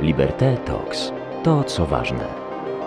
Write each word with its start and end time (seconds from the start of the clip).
Liberté 0.00 0.56
Talks. 0.56 1.12
To, 1.44 1.64
co 1.64 1.86
ważne. 1.86 2.24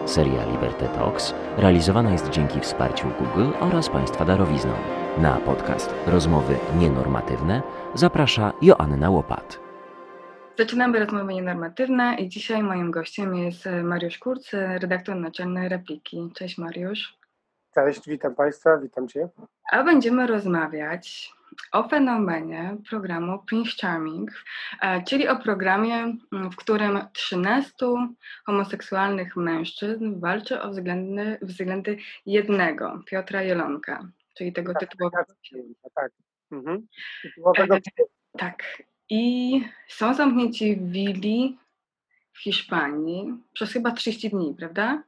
Seria 0.05 0.45
Liberté 0.45 0.87
Talks 0.87 1.33
realizowana 1.57 2.11
jest 2.11 2.29
dzięki 2.29 2.59
wsparciu 2.59 3.07
Google 3.07 3.57
oraz 3.59 3.89
Państwa 3.89 4.25
darowizną. 4.25 4.73
Na 5.17 5.37
podcast 5.37 5.93
Rozmowy 6.07 6.55
Nienormatywne 6.77 7.61
zaprasza 7.93 8.53
Joanna 8.61 9.09
Łopat. 9.09 9.59
Zaczynamy 10.57 10.99
rozmowy 10.99 11.33
nienormatywne 11.33 12.15
i 12.19 12.29
dzisiaj 12.29 12.63
moim 12.63 12.91
gościem 12.91 13.35
jest 13.35 13.69
Mariusz 13.83 14.17
Kurz, 14.17 14.53
redaktor 14.53 15.15
naczelny 15.15 15.69
Repliki. 15.69 16.31
Cześć 16.35 16.57
Mariusz. 16.57 17.17
Cześć, 17.73 18.07
witam 18.07 18.35
Państwa, 18.35 18.77
witam 18.77 19.07
Cię. 19.07 19.29
A 19.71 19.83
będziemy 19.83 20.27
rozmawiać 20.27 21.33
o 21.71 21.89
fenomenie 21.89 22.77
programu 22.89 23.39
Prince 23.39 23.75
Charming, 23.81 24.31
e, 24.81 25.03
czyli 25.03 25.27
o 25.27 25.35
programie, 25.35 26.17
mm, 26.31 26.51
w 26.51 26.55
którym 26.55 26.99
13 27.13 28.15
homoseksualnych 28.45 29.35
mężczyzn 29.35 30.19
walczy 30.19 30.61
o 30.61 30.69
względy, 30.69 31.37
względy 31.41 31.97
jednego, 32.25 33.03
Piotra 33.05 33.43
Jelonka, 33.43 34.07
czyli 34.37 34.53
tego 34.53 34.73
tak, 34.73 34.79
tytułowego. 34.79 35.33
Tak, 35.83 35.93
tak. 35.95 36.11
Mhm. 36.51 36.87
Tytułowego... 37.21 37.75
E, 37.75 37.81
tak. 38.37 38.63
I 39.09 39.61
są 39.87 40.13
zamknięci 40.13 40.75
w 40.75 40.91
willi 40.91 41.57
w 42.33 42.39
Hiszpanii 42.39 43.43
przez 43.53 43.71
chyba 43.71 43.91
30 43.91 44.29
dni, 44.29 44.55
prawda? 44.57 45.03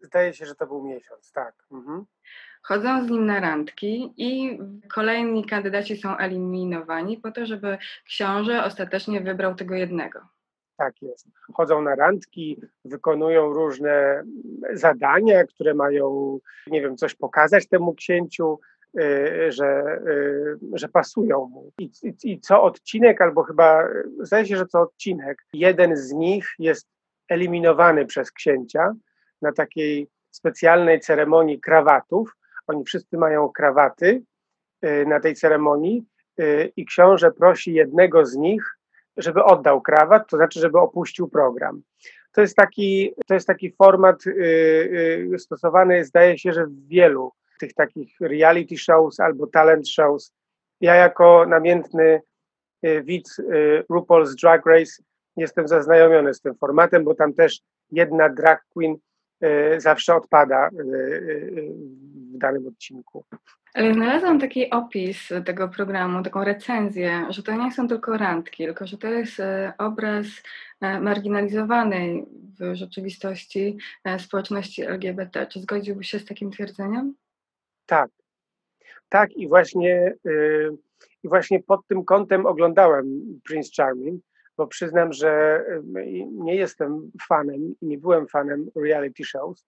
Zdaje 0.00 0.34
się, 0.34 0.46
że 0.46 0.54
to 0.54 0.66
był 0.66 0.84
miesiąc, 0.84 1.32
tak. 1.32 1.54
Mhm. 1.72 2.04
Chodzą 2.62 3.06
z 3.06 3.10
nim 3.10 3.26
na 3.26 3.40
randki 3.40 4.14
i 4.16 4.58
kolejni 4.94 5.44
kandydaci 5.44 5.96
są 5.96 6.16
eliminowani 6.16 7.16
po 7.16 7.32
to, 7.32 7.46
żeby 7.46 7.78
książę 8.04 8.64
ostatecznie 8.64 9.20
wybrał 9.20 9.54
tego 9.54 9.74
jednego. 9.74 10.20
Tak 10.76 11.02
jest. 11.02 11.26
Chodzą 11.54 11.82
na 11.82 11.94
randki, 11.94 12.60
wykonują 12.84 13.52
różne 13.52 14.22
zadania, 14.72 15.44
które 15.44 15.74
mają, 15.74 16.38
nie 16.66 16.80
wiem, 16.80 16.96
coś 16.96 17.14
pokazać 17.14 17.68
temu 17.68 17.94
księciu, 17.94 18.60
y, 19.00 19.52
że, 19.52 20.00
y, 20.06 20.58
że 20.72 20.88
pasują 20.88 21.46
mu. 21.46 21.72
I, 21.78 21.90
i, 22.02 22.32
I 22.32 22.40
co 22.40 22.62
odcinek, 22.62 23.20
albo 23.20 23.42
chyba, 23.42 23.88
zdaje 24.20 24.46
się, 24.46 24.56
że 24.56 24.66
co 24.66 24.80
odcinek, 24.80 25.46
jeden 25.52 25.96
z 25.96 26.12
nich 26.12 26.54
jest 26.58 26.88
eliminowany 27.28 28.06
przez 28.06 28.32
księcia 28.32 28.92
na 29.42 29.52
takiej 29.52 30.08
specjalnej 30.30 31.00
ceremonii 31.00 31.60
krawatów, 31.60 32.36
oni 32.68 32.84
wszyscy 32.84 33.16
mają 33.16 33.48
krawaty 33.48 34.22
y, 34.84 35.06
na 35.06 35.20
tej 35.20 35.34
ceremonii 35.34 36.04
y, 36.40 36.72
i 36.76 36.86
książę 36.86 37.30
prosi 37.30 37.72
jednego 37.72 38.26
z 38.26 38.36
nich, 38.36 38.78
żeby 39.16 39.44
oddał 39.44 39.80
krawat, 39.80 40.30
to 40.30 40.36
znaczy, 40.36 40.60
żeby 40.60 40.78
opuścił 40.78 41.28
program. 41.28 41.82
To 42.32 42.40
jest 42.40 42.56
taki, 42.56 43.14
to 43.26 43.34
jest 43.34 43.46
taki 43.46 43.72
format 43.72 44.26
y, 44.26 45.36
stosowany, 45.38 46.04
zdaje 46.04 46.38
się, 46.38 46.52
że 46.52 46.66
w 46.66 46.86
wielu 46.86 47.32
tych 47.60 47.74
takich 47.74 48.20
reality 48.20 48.76
shows 48.76 49.20
albo 49.20 49.46
talent 49.46 49.88
shows. 49.88 50.32
Ja 50.80 50.94
jako 50.94 51.46
namiętny 51.46 52.22
widz 52.82 53.42
RuPaul's 53.90 54.34
Drag 54.42 54.66
Race 54.66 55.02
jestem 55.36 55.68
zaznajomiony 55.68 56.34
z 56.34 56.40
tym 56.40 56.54
formatem, 56.54 57.04
bo 57.04 57.14
tam 57.14 57.34
też 57.34 57.60
jedna 57.90 58.28
drag 58.28 58.64
queen 58.74 58.96
zawsze 59.78 60.14
odpada 60.14 60.70
w 62.38 62.40
danym 62.40 62.66
odcinku. 62.66 63.24
Ale 63.74 63.94
znalazłam 63.94 64.40
taki 64.40 64.70
opis 64.70 65.28
tego 65.44 65.68
programu, 65.68 66.22
taką 66.22 66.44
recenzję, 66.44 67.26
że 67.30 67.42
to 67.42 67.52
nie 67.52 67.72
są 67.72 67.88
tylko 67.88 68.16
randki, 68.16 68.64
tylko 68.64 68.86
że 68.86 68.98
to 68.98 69.08
jest 69.08 69.40
e, 69.40 69.72
obraz 69.78 70.26
e, 70.80 71.00
marginalizowanej 71.00 72.26
w 72.60 72.74
rzeczywistości 72.74 73.78
e, 74.04 74.18
społeczności 74.18 74.82
LGBT. 74.82 75.46
Czy 75.46 75.60
zgodziłbyś 75.60 76.10
się 76.10 76.18
z 76.18 76.24
takim 76.24 76.50
twierdzeniem? 76.50 77.14
Tak. 77.86 78.10
Tak 79.08 79.32
i 79.32 79.48
właśnie, 79.48 80.14
i 81.22 81.28
właśnie 81.28 81.62
pod 81.62 81.86
tym 81.86 82.04
kątem 82.04 82.46
oglądałem 82.46 83.22
Prince 83.44 83.70
Charming, 83.76 84.22
bo 84.56 84.66
przyznam, 84.66 85.12
że 85.12 85.64
nie 86.30 86.54
jestem 86.54 87.10
fanem 87.28 87.74
i 87.80 87.86
nie 87.86 87.98
byłem 87.98 88.28
fanem 88.28 88.70
reality 88.76 89.24
shows. 89.24 89.66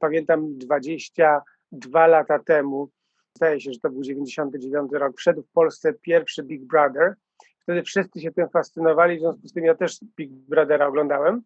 Pamiętam 0.00 0.58
20 0.58 1.42
dwa 1.72 2.06
lata 2.06 2.38
temu, 2.38 2.90
zdaje 3.36 3.60
się, 3.60 3.72
że 3.72 3.80
to 3.80 3.90
był 3.90 4.02
99 4.02 4.92
rok, 4.92 5.16
wszedł 5.16 5.42
w 5.42 5.50
Polsce 5.50 5.92
pierwszy 5.92 6.42
Big 6.42 6.64
Brother. 6.64 7.14
Wtedy 7.62 7.82
wszyscy 7.82 8.20
się 8.20 8.32
tym 8.32 8.48
fascynowali, 8.48 9.16
w 9.16 9.20
związku 9.20 9.48
z 9.48 9.52
tym 9.52 9.64
ja 9.64 9.74
też 9.74 9.98
Big 10.16 10.30
Brothera 10.32 10.86
oglądałem, 10.86 11.42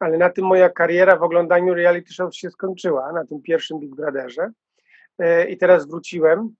ale 0.00 0.18
na 0.18 0.30
tym 0.30 0.44
moja 0.44 0.68
kariera 0.68 1.16
w 1.16 1.22
oglądaniu 1.22 1.74
reality 1.74 2.14
show 2.14 2.36
się 2.36 2.50
skończyła, 2.50 3.12
na 3.12 3.26
tym 3.26 3.42
pierwszym 3.42 3.80
Big 3.80 3.94
Brotherze. 3.94 4.50
E, 5.18 5.48
I 5.48 5.58
teraz 5.58 5.86
wróciłem 5.86 6.54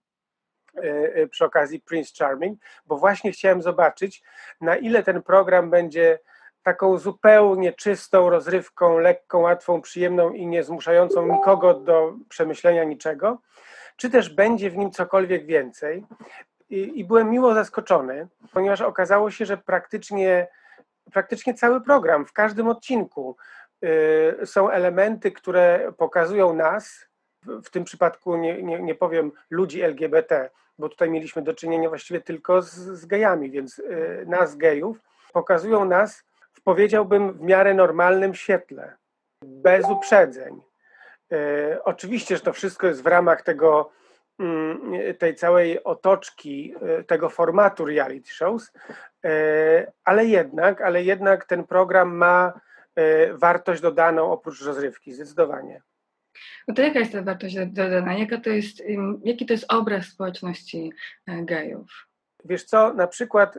e, 0.76 0.80
e, 1.14 1.26
przy 1.26 1.44
okazji 1.44 1.80
Prince 1.80 2.12
Charming, 2.18 2.60
bo 2.86 2.96
właśnie 2.96 3.32
chciałem 3.32 3.62
zobaczyć, 3.62 4.22
na 4.60 4.76
ile 4.76 5.02
ten 5.02 5.22
program 5.22 5.70
będzie 5.70 6.18
taką 6.66 6.98
zupełnie 6.98 7.72
czystą 7.72 8.30
rozrywką, 8.30 8.98
lekką, 8.98 9.40
łatwą, 9.40 9.82
przyjemną 9.82 10.32
i 10.32 10.46
nie 10.46 10.64
zmuszającą 10.64 11.26
nikogo 11.26 11.74
do 11.74 12.14
przemyślenia 12.28 12.84
niczego, 12.84 13.38
czy 13.96 14.10
też 14.10 14.34
będzie 14.34 14.70
w 14.70 14.76
nim 14.76 14.90
cokolwiek 14.90 15.46
więcej. 15.46 16.06
I, 16.70 17.00
i 17.00 17.04
byłem 17.04 17.30
miło 17.30 17.54
zaskoczony, 17.54 18.28
ponieważ 18.52 18.80
okazało 18.80 19.30
się, 19.30 19.46
że 19.46 19.56
praktycznie, 19.56 20.48
praktycznie 21.12 21.54
cały 21.54 21.80
program, 21.80 22.26
w 22.26 22.32
każdym 22.32 22.68
odcinku 22.68 23.36
y, 24.42 24.46
są 24.46 24.70
elementy, 24.70 25.32
które 25.32 25.92
pokazują 25.96 26.54
nas, 26.54 27.06
w, 27.42 27.62
w 27.62 27.70
tym 27.70 27.84
przypadku 27.84 28.36
nie, 28.36 28.62
nie, 28.62 28.80
nie 28.82 28.94
powiem 28.94 29.32
ludzi 29.50 29.82
LGBT, 29.82 30.50
bo 30.78 30.88
tutaj 30.88 31.10
mieliśmy 31.10 31.42
do 31.42 31.54
czynienia 31.54 31.88
właściwie 31.88 32.20
tylko 32.20 32.62
z, 32.62 32.74
z 32.74 33.06
gejami, 33.06 33.50
więc 33.50 33.78
y, 33.78 34.24
nas 34.26 34.56
gejów, 34.56 34.98
pokazują 35.32 35.84
nas 35.84 36.26
powiedziałbym, 36.64 37.32
w 37.32 37.40
miarę 37.40 37.74
normalnym 37.74 38.34
świetle, 38.34 38.96
bez 39.44 39.90
uprzedzeń. 39.90 40.60
E, 41.32 41.84
oczywiście, 41.84 42.36
że 42.36 42.42
to 42.42 42.52
wszystko 42.52 42.86
jest 42.86 43.02
w 43.02 43.06
ramach 43.06 43.42
tego, 43.42 43.90
mm, 44.38 44.80
tej 45.18 45.34
całej 45.34 45.84
otoczki, 45.84 46.74
e, 46.82 47.04
tego 47.04 47.30
formatu 47.30 47.84
reality 47.84 48.30
shows, 48.30 48.72
e, 49.24 49.92
ale 50.04 50.26
jednak, 50.26 50.80
ale 50.80 51.02
jednak 51.02 51.44
ten 51.44 51.64
program 51.64 52.16
ma 52.16 52.60
wartość 53.32 53.82
dodaną 53.82 54.32
oprócz 54.32 54.62
rozrywki, 54.62 55.12
zdecydowanie. 55.12 55.82
No 56.68 56.74
to 56.74 56.82
jaka 56.82 56.98
jest 56.98 57.12
ta 57.12 57.22
wartość 57.22 57.56
dodana? 57.66 58.14
Jaka 58.14 58.40
to 58.40 58.50
jest, 58.50 58.82
jaki 59.24 59.46
to 59.46 59.52
jest 59.52 59.72
obraz 59.72 60.06
społeczności 60.06 60.92
gejów? 61.26 62.06
Wiesz 62.44 62.64
co, 62.64 62.94
na 62.94 63.06
przykład 63.06 63.58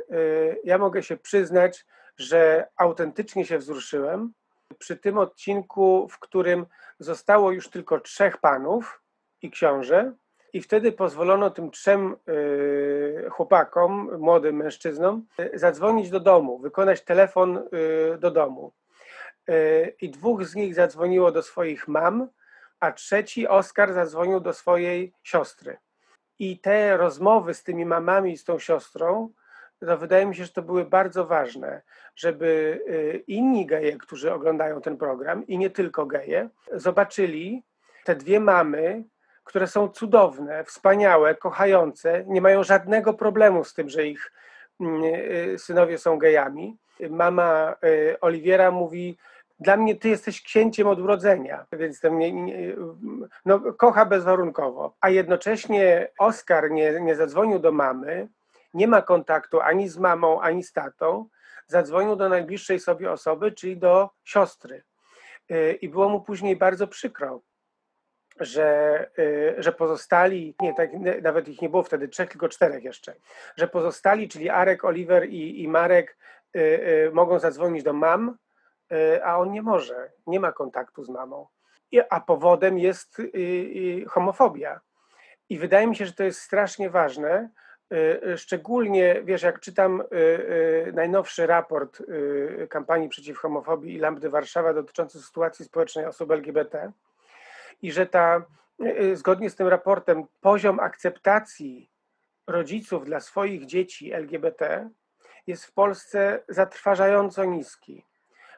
ja 0.63 0.77
mogę 0.77 1.03
się 1.03 1.17
przyznać, 1.17 1.85
że 2.17 2.67
autentycznie 2.78 3.45
się 3.45 3.57
wzruszyłem 3.57 4.33
przy 4.79 4.97
tym 4.97 5.17
odcinku, 5.17 6.07
w 6.11 6.19
którym 6.19 6.66
zostało 7.00 7.51
już 7.51 7.69
tylko 7.69 8.00
trzech 8.00 8.38
panów 8.38 9.01
i 9.41 9.51
książę, 9.51 10.13
i 10.53 10.61
wtedy 10.61 10.91
pozwolono 10.91 11.50
tym 11.50 11.72
trzem 11.72 12.16
y, 12.29 13.29
chłopakom, 13.29 14.17
młodym 14.19 14.56
mężczyznom, 14.56 15.25
y, 15.39 15.59
zadzwonić 15.59 16.09
do 16.09 16.19
domu, 16.19 16.59
wykonać 16.59 17.01
telefon 17.01 17.57
y, 17.57 18.17
do 18.17 18.31
domu. 18.31 18.72
I 20.01 20.09
dwóch 20.09 20.45
z 20.45 20.56
nich 20.56 20.75
zadzwoniło 20.75 21.31
do 21.31 21.44
swoich 21.44 21.88
mam, 21.88 22.27
a 22.79 22.91
trzeci, 22.91 23.47
Oskar, 23.47 23.94
zadzwonił 23.94 24.39
do 24.39 24.53
swojej 24.53 25.13
siostry. 25.23 25.77
I 26.39 26.59
te 26.59 26.97
rozmowy 26.97 27.53
z 27.53 27.63
tymi 27.63 27.85
mamami 27.85 28.31
i 28.31 28.38
z 28.38 28.44
tą 28.44 28.59
siostrą 28.59 29.29
to 29.79 29.97
wydaje 29.97 30.25
mi 30.25 30.35
się, 30.35 30.45
że 30.45 30.51
to 30.51 30.61
były 30.61 30.85
bardzo 30.85 31.25
ważne, 31.25 31.81
żeby 32.15 32.79
y, 32.89 33.23
inni 33.27 33.65
geje, 33.65 33.97
którzy 33.97 34.33
oglądają 34.33 34.81
ten 34.81 34.97
program 34.97 35.47
i 35.47 35.57
nie 35.57 35.69
tylko 35.69 36.06
geje, 36.06 36.50
zobaczyli 36.71 37.63
te 38.06 38.15
dwie 38.15 38.39
mamy, 38.39 39.03
które 39.44 39.68
są 39.68 39.89
cudowne, 39.89 40.63
wspaniałe, 40.63 41.35
kochające, 41.35 42.24
nie 42.27 42.41
mają 42.41 42.63
żadnego 42.63 43.13
problemu 43.13 43.63
z 43.63 43.74
tym, 43.74 43.89
że 43.89 44.07
ich 44.07 44.31
mm, 44.79 45.03
y, 45.03 45.56
synowie 45.59 45.97
są 45.97 46.18
gejami. 46.18 46.77
Mama 47.09 47.75
y, 47.83 48.19
Oliwiera 48.21 48.71
mówi, 48.71 49.18
dla 49.59 49.77
mnie 49.77 49.95
ty 49.95 50.09
jesteś 50.09 50.41
księciem 50.41 50.88
od 50.88 51.00
urodzenia, 51.00 51.65
więc 51.74 52.00
to 52.00 52.12
mnie, 52.12 52.31
nie, 52.31 52.75
no, 53.45 53.59
kocha 53.59 54.06
bezwarunkowo. 54.06 54.95
A 55.01 55.09
jednocześnie 55.09 56.09
Oskar 56.19 56.71
nie, 56.71 57.01
nie 57.01 57.15
zadzwonił 57.15 57.59
do 57.59 57.71
mamy, 57.71 58.27
nie 58.73 58.87
ma 58.87 59.01
kontaktu 59.01 59.61
ani 59.61 59.89
z 59.89 59.97
mamą, 59.97 60.41
ani 60.41 60.63
z 60.63 60.73
tatą, 60.73 61.29
zadzwonił 61.67 62.15
do 62.15 62.29
najbliższej 62.29 62.79
sobie 62.79 63.11
osoby, 63.11 63.51
czyli 63.51 63.77
do 63.77 64.09
siostry. 64.23 64.83
Y, 65.51 65.77
I 65.81 65.89
było 65.89 66.09
mu 66.09 66.21
później 66.21 66.55
bardzo 66.55 66.87
przykro, 66.87 67.41
że, 68.39 69.09
y, 69.19 69.55
że 69.57 69.71
pozostali, 69.71 70.55
nie, 70.61 70.73
tak, 70.73 70.89
nawet 71.21 71.47
ich 71.47 71.61
nie 71.61 71.69
było 71.69 71.83
wtedy 71.83 72.07
trzech, 72.07 72.29
tylko 72.29 72.49
czterech 72.49 72.83
jeszcze, 72.83 73.15
że 73.55 73.67
pozostali, 73.67 74.29
czyli 74.29 74.49
Arek, 74.49 74.85
Oliver 74.85 75.29
i, 75.29 75.63
i 75.63 75.67
Marek, 75.67 76.17
y, 76.55 77.11
mogą 77.13 77.39
zadzwonić 77.39 77.83
do 77.83 77.93
mam, 77.93 78.37
a 79.23 79.37
on 79.37 79.51
nie 79.51 79.61
może, 79.61 80.11
nie 80.27 80.39
ma 80.39 80.51
kontaktu 80.51 81.03
z 81.03 81.09
mamą. 81.09 81.47
A 82.09 82.21
powodem 82.21 82.79
jest 82.79 83.21
homofobia. 84.07 84.81
I 85.49 85.57
wydaje 85.57 85.87
mi 85.87 85.95
się, 85.95 86.05
że 86.05 86.13
to 86.13 86.23
jest 86.23 86.41
strasznie 86.41 86.89
ważne, 86.89 87.49
szczególnie, 88.38 89.22
wiesz, 89.24 89.42
jak 89.42 89.60
czytam 89.60 90.04
najnowszy 90.94 91.48
raport 91.48 92.04
kampanii 92.69 93.10
przeciw 93.10 93.38
homofobii 93.38 93.95
i 93.95 94.00
Lambdy 94.00 94.30
Warszawa 94.30 94.74
dotyczący 94.74 95.22
sytuacji 95.22 95.66
społecznej 95.66 96.06
osób 96.06 96.31
LGBT 96.31 96.92
i 97.81 97.92
że 97.92 98.06
ta, 98.06 98.45
zgodnie 99.13 99.50
z 99.50 99.56
tym 99.56 99.68
raportem, 99.68 100.24
poziom 100.42 100.80
akceptacji 100.80 101.89
rodziców 102.48 103.06
dla 103.06 103.19
swoich 103.19 103.66
dzieci 103.66 104.13
LGBT 104.13 104.89
jest 105.48 105.66
w 105.66 105.74
Polsce 105.74 106.44
zatrważająco 106.50 107.45
niski. 107.45 108.06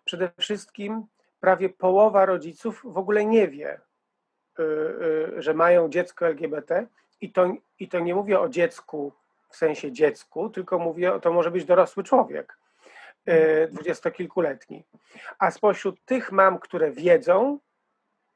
Przede 0.05 0.31
wszystkim 0.39 1.03
prawie 1.39 1.69
połowa 1.69 2.25
rodziców 2.25 2.81
w 2.83 2.97
ogóle 2.97 3.25
nie 3.25 3.47
wie, 3.47 3.81
y, 4.59 4.63
y, 4.63 5.41
że 5.41 5.53
mają 5.53 5.89
dziecko 5.89 6.27
LGBT 6.27 6.87
i 7.21 7.31
to, 7.31 7.53
i 7.79 7.87
to 7.87 7.99
nie 7.99 8.15
mówię 8.15 8.39
o 8.39 8.49
dziecku 8.49 9.13
w 9.49 9.55
sensie 9.55 9.91
dziecku, 9.91 10.49
tylko 10.49 10.79
mówię, 10.79 11.19
to 11.21 11.33
może 11.33 11.51
być 11.51 11.65
dorosły 11.65 12.03
człowiek, 12.03 12.57
y, 13.29 13.67
dwudziestokilkuletni. 13.71 14.85
A 15.39 15.51
spośród 15.51 16.05
tych 16.05 16.31
mam, 16.31 16.59
które 16.59 16.91
wiedzą, 16.91 17.59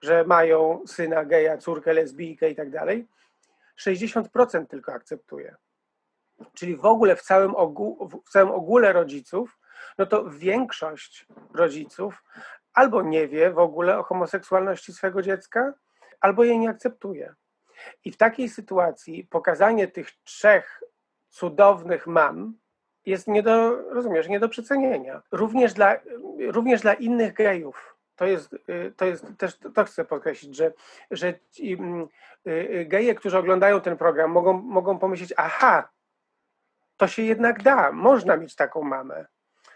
że 0.01 0.23
mają 0.23 0.83
syna 0.87 1.25
geja, 1.25 1.57
córkę 1.57 1.93
lesbijkę 1.93 2.49
i 2.49 2.55
tak 2.55 2.69
dalej, 2.69 3.07
60% 3.77 4.67
tylko 4.67 4.93
akceptuje. 4.93 5.55
Czyli 6.53 6.75
w 6.75 6.85
ogóle 6.85 7.15
w 7.15 7.21
całym, 7.21 7.55
ogół, 7.55 8.09
w 8.25 8.31
całym 8.31 8.51
ogóle 8.51 8.93
rodziców, 8.93 9.59
no 9.97 10.05
to 10.05 10.29
większość 10.29 11.25
rodziców 11.53 12.23
albo 12.73 13.01
nie 13.01 13.27
wie 13.27 13.51
w 13.51 13.59
ogóle 13.59 13.99
o 13.99 14.03
homoseksualności 14.03 14.93
swego 14.93 15.21
dziecka, 15.21 15.73
albo 16.21 16.43
jej 16.43 16.59
nie 16.59 16.69
akceptuje. 16.69 17.33
I 18.05 18.11
w 18.11 18.17
takiej 18.17 18.49
sytuacji 18.49 19.27
pokazanie 19.29 19.87
tych 19.87 20.11
trzech 20.11 20.83
cudownych 21.29 22.07
mam 22.07 22.53
jest 23.05 23.27
nie 23.27 23.43
do, 23.43 23.75
rozumiesz, 23.91 24.27
nie 24.27 24.39
do 24.39 24.49
przecenienia. 24.49 25.21
Również 25.31 25.73
dla, 25.73 25.95
również 26.39 26.81
dla 26.81 26.93
innych 26.93 27.33
gejów. 27.33 27.95
To 28.15 28.25
jest, 28.25 28.55
to 28.97 29.05
jest 29.05 29.25
też, 29.37 29.57
to 29.73 29.83
chcę 29.83 30.05
podkreślić, 30.05 30.55
że, 30.55 30.71
że 31.11 31.33
ci, 31.51 31.73
mm, 31.73 32.07
y, 32.47 32.51
y, 32.51 32.85
geje, 32.85 33.15
którzy 33.15 33.37
oglądają 33.37 33.81
ten 33.81 33.97
program, 33.97 34.31
mogą, 34.31 34.53
mogą 34.53 34.99
pomyśleć, 34.99 35.33
aha, 35.37 35.89
to 36.97 37.07
się 37.07 37.21
jednak 37.23 37.63
da, 37.63 37.91
można 37.91 38.37
mieć 38.37 38.55
taką 38.55 38.81
mamę. 38.81 39.25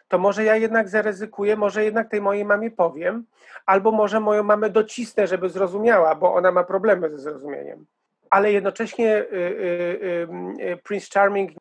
To 0.08 0.18
może 0.18 0.44
ja 0.44 0.56
jednak 0.56 0.90
zaryzykuję, 0.90 1.56
może 1.56 1.84
jednak 1.84 2.10
tej 2.10 2.22
mojej 2.22 2.46
mamie 2.46 2.72
powiem, 2.72 3.26
albo 3.66 3.92
może 3.92 4.20
moją 4.20 4.44
mamę 4.44 4.70
docisnę, 4.70 5.28
żeby 5.28 5.50
zrozumiała, 5.50 6.16
bo 6.16 6.34
ona 6.34 6.52
ma 6.52 6.64
problemy 6.64 7.10
ze 7.10 7.18
zrozumieniem. 7.18 7.86
Ale 8.30 8.52
jednocześnie 8.52 9.18
y, 9.18 9.26
y, 9.34 10.28
y, 10.62 10.78
Prince 10.84 11.10
Charming, 11.14 11.52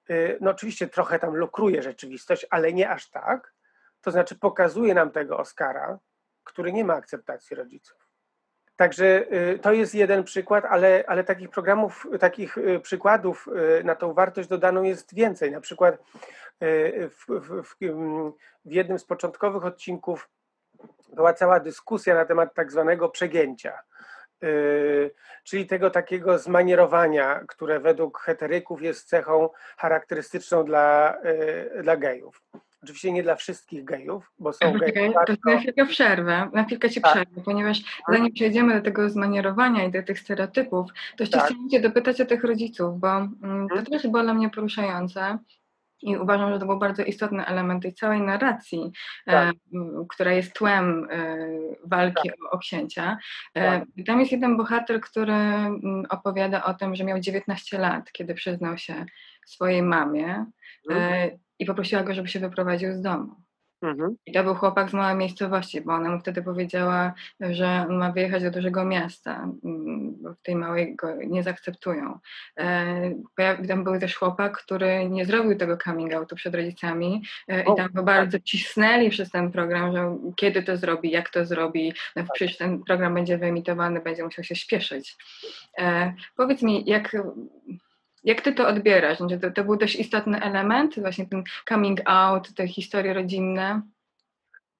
no 0.40 0.50
oczywiście 0.50 0.88
trochę 0.88 1.18
tam 1.18 1.36
lukruje 1.36 1.82
rzeczywistość, 1.82 2.46
ale 2.50 2.72
nie 2.72 2.90
aż 2.90 3.10
tak. 3.10 3.54
To 4.00 4.10
znaczy 4.10 4.38
pokazuje 4.38 4.94
nam 4.94 5.10
tego 5.10 5.38
Oscara, 5.38 5.98
który 6.44 6.72
nie 6.72 6.84
ma 6.84 6.94
akceptacji 6.94 7.56
rodziców. 7.56 7.96
Także 8.76 9.26
to 9.62 9.72
jest 9.72 9.94
jeden 9.94 10.24
przykład, 10.24 10.64
ale, 10.64 11.04
ale 11.06 11.24
takich 11.24 11.50
programów, 11.50 12.06
takich 12.20 12.56
przykładów 12.82 13.48
na 13.84 13.94
tą 13.94 14.14
wartość 14.14 14.48
dodaną 14.48 14.82
jest 14.82 15.14
więcej. 15.14 15.50
Na 15.50 15.60
przykład 15.60 15.98
w, 16.60 17.24
w, 17.28 17.62
w, 17.62 17.74
w 18.64 18.72
jednym 18.72 18.98
z 18.98 19.04
początkowych 19.04 19.64
odcinków 19.64 20.28
była 21.14 21.32
cała 21.32 21.60
dyskusja 21.60 22.14
na 22.14 22.24
temat 22.24 22.54
tak 22.54 22.72
zwanego 22.72 23.08
przegięcia, 23.08 23.78
czyli 25.44 25.66
tego 25.66 25.90
takiego 25.90 26.38
zmanierowania, 26.38 27.40
które 27.48 27.80
według 27.80 28.18
heteryków 28.18 28.82
jest 28.82 29.08
cechą 29.08 29.48
charakterystyczną 29.76 30.64
dla, 30.64 31.16
dla 31.82 31.96
gejów. 31.96 32.42
Oczywiście 32.82 33.12
nie 33.12 33.22
dla 33.22 33.34
wszystkich 33.34 33.84
gejów, 33.84 34.32
bo 34.38 34.52
są 34.52 34.72
geje. 34.72 34.92
geje. 34.92 35.12
To 35.12 35.50
na 35.50 35.58
chwilkę 35.58 35.86
przerwę, 35.86 36.50
na 36.52 36.64
chwilkę 36.64 36.90
ci 36.90 37.00
tak. 37.00 37.12
przerwę, 37.12 37.42
ponieważ 37.44 37.78
zanim 38.08 38.32
przejdziemy 38.32 38.74
do 38.74 38.82
tego 38.82 39.10
zmanierowania 39.10 39.84
i 39.84 39.92
do 39.92 40.02
tych 40.02 40.20
stereotypów, 40.20 40.90
to 41.16 41.22
jeszcze 41.22 41.38
tak. 41.38 41.46
chciałam 41.46 41.68
cię 41.68 41.80
dopytać 41.80 42.20
o 42.20 42.26
tych 42.26 42.44
rodziców, 42.44 43.00
bo 43.00 43.16
mm, 43.16 43.68
to 43.68 43.90
też 43.90 44.06
było 44.06 44.22
dla 44.22 44.34
mnie 44.34 44.50
poruszające. 44.50 45.38
I 46.02 46.16
uważam, 46.16 46.52
że 46.52 46.58
to 46.58 46.66
był 46.66 46.78
bardzo 46.78 47.04
istotny 47.04 47.46
element 47.46 47.82
tej 47.82 47.94
całej 47.94 48.20
narracji, 48.20 48.92
e, 49.26 49.32
tak. 49.32 49.54
e, 49.54 49.78
która 50.08 50.32
jest 50.32 50.54
tłem 50.54 51.08
e, 51.10 51.36
walki 51.84 52.28
tak. 52.28 52.38
o, 52.46 52.50
o, 52.50 52.58
księcia. 52.58 53.18
E, 53.54 53.80
tak. 53.80 53.88
Tam 54.06 54.20
jest 54.20 54.32
jeden 54.32 54.56
bohater, 54.56 55.00
który 55.00 55.34
opowiada 56.08 56.64
o 56.64 56.74
tym, 56.74 56.94
że 56.94 57.04
miał 57.04 57.20
19 57.20 57.78
lat, 57.78 58.12
kiedy 58.12 58.34
przyznał 58.34 58.78
się 58.78 59.06
swojej 59.46 59.82
mamie. 59.82 60.44
Hmm 60.88 61.30
i 61.58 61.66
poprosiła 61.66 62.02
go, 62.02 62.14
żeby 62.14 62.28
się 62.28 62.40
wyprowadził 62.40 62.92
z 62.92 63.00
domu. 63.00 63.34
Mhm. 63.82 64.16
I 64.26 64.32
to 64.32 64.44
był 64.44 64.54
chłopak 64.54 64.90
z 64.90 64.92
małej 64.92 65.16
miejscowości, 65.16 65.80
bo 65.80 65.92
ona 65.92 66.10
mu 66.10 66.20
wtedy 66.20 66.42
powiedziała, 66.42 67.12
że 67.40 67.86
ma 67.88 68.12
wyjechać 68.12 68.42
do 68.42 68.50
dużego 68.50 68.84
miasta, 68.84 69.48
bo 70.22 70.34
w 70.34 70.42
tej 70.42 70.56
małej 70.56 70.96
go 70.96 71.14
nie 71.26 71.42
zaakceptują. 71.42 72.18
E, 72.58 73.14
tam 73.68 73.84
był 73.84 74.00
też 74.00 74.16
chłopak, 74.16 74.58
który 74.58 75.08
nie 75.08 75.26
zrobił 75.26 75.58
tego 75.58 75.76
coming 75.76 76.12
outu 76.12 76.36
przed 76.36 76.54
rodzicami 76.54 77.22
e, 77.48 77.62
i 77.62 77.76
tam 77.76 77.88
go 77.92 78.02
bardzo 78.02 78.40
cisnęli 78.40 79.10
przez 79.10 79.30
ten 79.30 79.52
program, 79.52 79.92
że 79.92 80.18
kiedy 80.36 80.62
to 80.62 80.76
zrobi, 80.76 81.10
jak 81.10 81.30
to 81.30 81.46
zrobi, 81.46 81.92
no, 82.16 82.24
przecież 82.34 82.56
ten 82.56 82.84
program 82.84 83.14
będzie 83.14 83.38
wyemitowany, 83.38 84.00
będzie 84.00 84.24
musiał 84.24 84.44
się 84.44 84.54
śpieszyć. 84.54 85.16
E, 85.78 86.14
powiedz 86.36 86.62
mi, 86.62 86.84
jak 86.86 87.16
jak 88.26 88.40
ty 88.40 88.52
to 88.52 88.68
odbierasz? 88.68 89.18
Znaczy, 89.18 89.38
to, 89.38 89.50
to 89.50 89.64
był 89.64 89.76
dość 89.76 89.96
istotny 89.96 90.42
element, 90.42 91.00
właśnie 91.00 91.26
ten 91.26 91.44
coming 91.68 92.00
out, 92.04 92.54
te 92.54 92.68
historie 92.68 93.14
rodzinne? 93.14 93.82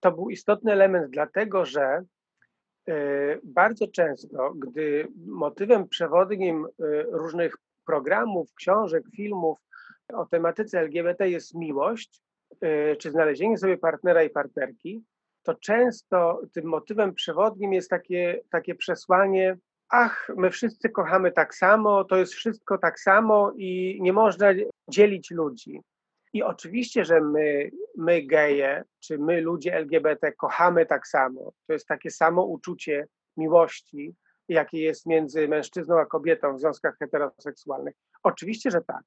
To 0.01 0.13
był 0.13 0.31
istotny 0.31 0.73
element, 0.73 1.11
dlatego 1.11 1.65
że 1.65 2.03
y, 2.89 3.41
bardzo 3.45 3.87
często, 3.89 4.53
gdy 4.55 5.09
motywem 5.27 5.89
przewodnim 5.89 6.65
y, 6.65 6.71
różnych 7.11 7.57
programów, 7.87 8.55
książek, 8.55 9.05
filmów 9.17 9.59
o 10.13 10.27
tematyce 10.27 10.81
LGBT 10.81 11.29
jest 11.29 11.55
miłość, 11.55 12.23
y, 12.65 12.97
czy 12.97 13.11
znalezienie 13.11 13.59
sobie 13.59 13.79
partnera 13.79 14.23
i 14.23 14.31
partnerki, 14.31 15.03
to 15.43 15.55
często 15.55 16.41
tym 16.53 16.65
motywem 16.65 17.15
przewodnim 17.15 17.73
jest 17.73 17.91
takie, 17.91 18.41
takie 18.51 18.75
przesłanie, 18.75 19.57
ach, 19.89 20.29
my 20.37 20.51
wszyscy 20.51 20.89
kochamy 20.89 21.33
tak 21.33 21.55
samo, 21.55 22.05
to 22.05 22.17
jest 22.17 22.33
wszystko 22.33 22.79
tak 22.79 23.01
samo 23.01 23.53
i 23.57 23.99
nie 24.01 24.13
można 24.13 24.47
dzielić 24.89 25.31
ludzi. 25.31 25.81
I 26.33 26.43
oczywiście, 26.43 27.05
że 27.05 27.21
my, 27.21 27.71
my 27.97 28.23
geje, 28.23 28.85
czy 29.01 29.19
my 29.19 29.41
ludzie 29.41 29.75
LGBT 29.75 30.33
kochamy 30.33 30.87
tak 30.87 31.07
samo. 31.07 31.53
To 31.67 31.73
jest 31.73 31.87
takie 31.87 32.11
samo 32.11 32.45
uczucie 32.45 33.07
miłości, 33.37 34.15
jakie 34.49 34.83
jest 34.83 35.07
między 35.07 35.49
mężczyzną 35.49 35.99
a 36.01 36.07
kobietą 36.07 36.57
w 36.57 36.61
związkach 36.61 36.99
heteroseksualnych. 36.99 37.95
Oczywiście, 38.23 38.71
że 38.71 38.81
tak. 38.81 39.03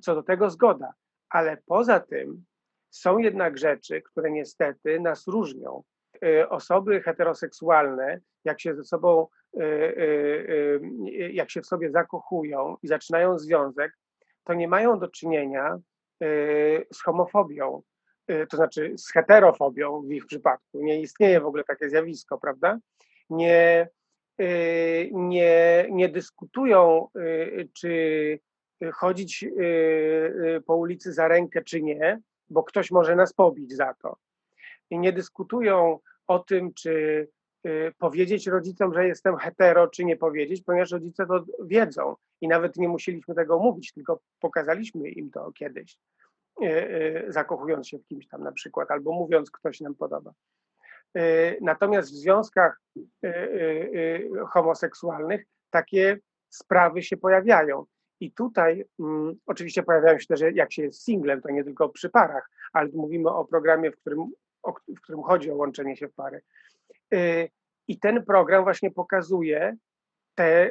Co 0.00 0.14
do 0.14 0.22
tego 0.22 0.50
zgoda. 0.50 0.92
Ale 1.30 1.56
poza 1.66 2.00
tym 2.00 2.44
są 2.90 3.18
jednak 3.18 3.58
rzeczy, 3.58 4.02
które 4.02 4.30
niestety 4.30 5.00
nas 5.00 5.26
różnią. 5.26 5.82
Y, 6.24 6.48
osoby 6.48 7.02
heteroseksualne, 7.02 8.20
jak 8.44 8.60
się 8.60 8.74
ze 8.74 8.84
sobą 8.84 9.26
Y, 9.56 9.62
y, 9.62 11.32
jak 11.32 11.50
się 11.50 11.62
w 11.62 11.66
sobie 11.66 11.90
zakochują 11.90 12.76
i 12.82 12.88
zaczynają 12.88 13.38
związek, 13.38 13.92
to 14.44 14.54
nie 14.54 14.68
mają 14.68 14.98
do 14.98 15.08
czynienia 15.08 15.78
z 16.92 17.02
homofobią, 17.02 17.82
to 18.50 18.56
znaczy 18.56 18.94
z 18.96 19.12
heterofobią 19.12 20.02
w 20.02 20.12
ich 20.12 20.26
przypadku. 20.26 20.82
Nie 20.82 21.00
istnieje 21.00 21.40
w 21.40 21.46
ogóle 21.46 21.64
takie 21.64 21.88
zjawisko, 21.88 22.38
prawda? 22.38 22.78
Nie, 23.30 23.88
nie, 25.12 25.86
nie 25.90 26.08
dyskutują, 26.08 27.08
czy 27.72 28.38
chodzić 28.92 29.44
po 30.66 30.76
ulicy 30.76 31.12
za 31.12 31.28
rękę, 31.28 31.62
czy 31.62 31.82
nie, 31.82 32.20
bo 32.50 32.62
ktoś 32.62 32.90
może 32.90 33.16
nas 33.16 33.32
pobić 33.32 33.72
za 33.72 33.94
to. 33.94 34.16
Nie 34.90 35.12
dyskutują 35.12 35.98
o 36.26 36.38
tym, 36.38 36.74
czy 36.74 37.28
Y, 37.66 37.92
powiedzieć 37.98 38.46
rodzicom, 38.46 38.94
że 38.94 39.06
jestem 39.06 39.36
hetero, 39.36 39.88
czy 39.88 40.04
nie 40.04 40.16
powiedzieć, 40.16 40.62
ponieważ 40.62 40.90
rodzice 40.90 41.26
to 41.26 41.44
wiedzą 41.64 42.16
i 42.40 42.48
nawet 42.48 42.76
nie 42.76 42.88
musieliśmy 42.88 43.34
tego 43.34 43.58
mówić, 43.58 43.92
tylko 43.92 44.20
pokazaliśmy 44.40 45.08
im 45.08 45.30
to 45.30 45.52
kiedyś, 45.52 45.98
y, 46.62 46.66
y, 46.66 47.24
zakochując 47.28 47.88
się 47.88 47.98
w 47.98 48.06
kimś 48.06 48.28
tam 48.28 48.42
na 48.42 48.52
przykład, 48.52 48.90
albo 48.90 49.12
mówiąc, 49.12 49.50
ktoś 49.50 49.80
nam 49.80 49.94
podoba. 49.94 50.32
Natomiast 51.60 52.10
w 52.10 52.14
związkach 52.14 52.80
homoseksualnych 54.48 55.46
takie 55.70 56.18
sprawy 56.48 57.02
się 57.02 57.16
pojawiają. 57.16 57.84
I 58.20 58.32
tutaj 58.32 58.84
um, 58.98 59.38
oczywiście 59.46 59.82
pojawiają 59.82 60.18
się 60.18 60.26
też, 60.26 60.40
jak 60.54 60.72
się 60.72 60.82
jest 60.82 61.04
singlem, 61.04 61.40
to 61.40 61.50
nie 61.50 61.64
tylko 61.64 61.88
przy 61.88 62.10
parach, 62.10 62.50
ale 62.72 62.88
mówimy 62.94 63.30
o 63.30 63.44
programie, 63.44 63.90
w 63.90 63.96
którym 63.96 64.30
w 64.96 65.00
którym 65.00 65.22
chodzi 65.22 65.50
o 65.50 65.56
łączenie 65.56 65.96
się 65.96 66.08
w 66.08 66.14
pary. 66.14 66.42
I 67.88 67.98
ten 67.98 68.24
program 68.24 68.64
właśnie 68.64 68.90
pokazuje 68.90 69.76
te, 70.34 70.70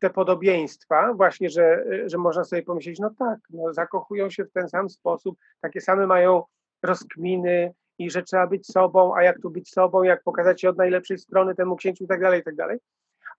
te 0.00 0.10
podobieństwa, 0.10 1.14
właśnie, 1.14 1.50
że, 1.50 1.84
że 2.06 2.18
można 2.18 2.44
sobie 2.44 2.62
pomyśleć, 2.62 2.98
no 2.98 3.10
tak, 3.18 3.38
no 3.50 3.72
zakochują 3.72 4.30
się 4.30 4.44
w 4.44 4.52
ten 4.52 4.68
sam 4.68 4.90
sposób, 4.90 5.38
takie 5.60 5.80
same 5.80 6.06
mają 6.06 6.42
rozkminy 6.82 7.74
i 7.98 8.10
że 8.10 8.22
trzeba 8.22 8.46
być 8.46 8.66
sobą, 8.66 9.14
a 9.16 9.22
jak 9.22 9.40
tu 9.40 9.50
być 9.50 9.70
sobą, 9.70 10.02
jak 10.02 10.22
pokazać 10.22 10.60
się 10.60 10.68
od 10.68 10.78
najlepszej 10.78 11.18
strony 11.18 11.54
temu 11.54 11.76
księciu 11.76 12.04
i 12.04 12.06
tak 12.06 12.20
dalej, 12.20 12.40
i 12.40 12.44
tak 12.44 12.54
dalej. 12.54 12.78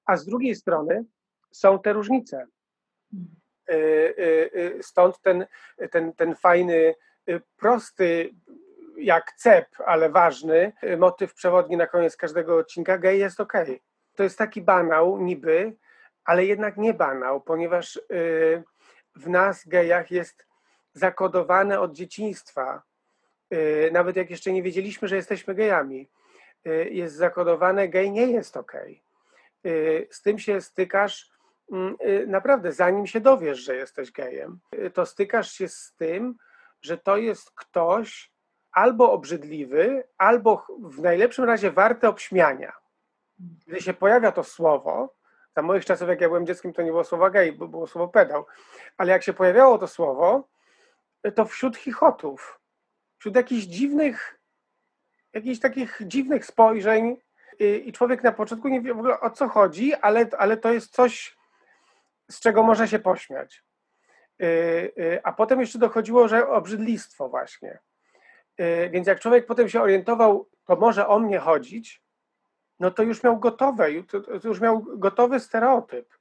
A 0.05 0.17
z 0.17 0.25
drugiej 0.25 0.55
strony 0.55 1.05
są 1.51 1.79
te 1.79 1.93
różnice. 1.93 2.47
Y, 3.69 3.73
y, 3.73 4.49
y, 4.55 4.83
stąd 4.83 5.21
ten, 5.21 5.45
ten, 5.91 6.13
ten 6.13 6.35
fajny, 6.35 6.95
prosty 7.57 8.33
jak 9.01 9.31
cep, 9.31 9.65
ale 9.85 10.09
ważny 10.09 10.73
motyw 10.97 11.33
przewodni 11.33 11.77
na 11.77 11.87
koniec 11.87 12.17
każdego 12.17 12.57
odcinka 12.57 12.97
gej 12.97 13.19
jest 13.19 13.39
ok. 13.39 13.53
To 14.15 14.23
jest 14.23 14.37
taki 14.37 14.61
banał 14.61 15.17
niby, 15.21 15.73
ale 16.25 16.45
jednak 16.45 16.77
nie 16.77 16.93
banał, 16.93 17.41
ponieważ 17.41 17.99
w 19.15 19.29
nas 19.29 19.67
gejach 19.67 20.11
jest 20.11 20.45
zakodowane 20.93 21.79
od 21.79 21.93
dzieciństwa 21.93 22.81
Y, 23.53 23.89
nawet 23.91 24.15
jak 24.15 24.29
jeszcze 24.29 24.51
nie 24.51 24.63
wiedzieliśmy, 24.63 25.07
że 25.07 25.15
jesteśmy 25.15 25.55
gejami, 25.55 26.09
y, 26.67 26.89
jest 26.91 27.15
zakodowane, 27.15 27.89
gej 27.89 28.11
nie 28.11 28.25
jest 28.25 28.57
ok. 28.57 28.71
Z 30.09 30.21
tym 30.21 30.39
się 30.39 30.61
stykasz 30.61 31.31
mm, 31.71 31.95
y, 32.05 32.27
naprawdę, 32.27 32.71
zanim 32.71 33.07
się 33.07 33.19
dowiesz, 33.19 33.59
że 33.59 33.75
jesteś 33.75 34.11
gejem, 34.11 34.59
to 34.93 35.05
stykasz 35.05 35.51
się 35.51 35.67
z 35.67 35.93
tym, 35.97 36.35
że 36.81 36.97
to 36.97 37.17
jest 37.17 37.51
ktoś 37.51 38.30
albo 38.71 39.11
obrzydliwy, 39.11 40.03
albo 40.17 40.65
w 40.79 41.01
najlepszym 41.01 41.45
razie 41.45 41.71
warte 41.71 42.09
obśmiania. 42.09 42.73
Gdy 43.67 43.81
się 43.81 43.93
pojawia 43.93 44.31
to 44.31 44.43
słowo, 44.43 45.15
za 45.55 45.61
moich 45.61 45.85
czasów, 45.85 46.09
jak 46.09 46.21
ja 46.21 46.27
byłem 46.27 46.45
dzieckiem, 46.45 46.73
to 46.73 46.81
nie 46.81 46.91
było 46.91 47.03
słowa 47.03 47.29
gej, 47.29 47.51
było 47.51 47.87
słowo 47.87 48.07
pedał, 48.07 48.45
ale 48.97 49.11
jak 49.11 49.23
się 49.23 49.33
pojawiało 49.33 49.77
to 49.77 49.87
słowo, 49.87 50.47
to 51.35 51.45
wśród 51.45 51.77
chichotów, 51.77 52.59
wśród 53.17 53.35
jakichś 53.35 53.63
dziwnych, 53.63 54.39
jakichś 55.33 55.59
takich 55.59 56.01
dziwnych 56.05 56.45
spojrzeń 56.45 57.17
i 57.59 57.91
człowiek 57.91 58.23
na 58.23 58.31
początku 58.31 58.67
nie 58.67 58.81
wie 58.81 58.93
w 58.93 58.99
ogóle 58.99 59.19
o 59.19 59.29
co 59.29 59.47
chodzi, 59.47 59.93
ale, 59.95 60.29
ale 60.37 60.57
to 60.57 60.73
jest 60.73 60.91
coś, 60.91 61.37
z 62.31 62.39
czego 62.39 62.63
można 62.63 62.87
się 62.87 62.99
pośmiać. 62.99 63.63
Y, 64.41 64.45
y, 64.97 65.19
a 65.23 65.31
potem 65.33 65.59
jeszcze 65.59 65.79
dochodziło, 65.79 66.27
że 66.27 66.47
obrzydlistwo 66.47 67.29
właśnie. 67.29 67.79
Y, 68.61 68.89
więc 68.89 69.07
jak 69.07 69.19
człowiek 69.19 69.45
potem 69.45 69.69
się 69.69 69.81
orientował, 69.81 70.49
to 70.65 70.75
może 70.75 71.07
o 71.07 71.19
mnie 71.19 71.39
chodzić, 71.39 72.01
no 72.79 72.91
to 72.91 73.03
już 73.03 73.23
miał 73.23 73.39
gotowe, 73.39 73.87
to 74.41 74.47
już 74.47 74.59
miał 74.59 74.85
gotowy 74.97 75.39
stereotyp, 75.39 76.17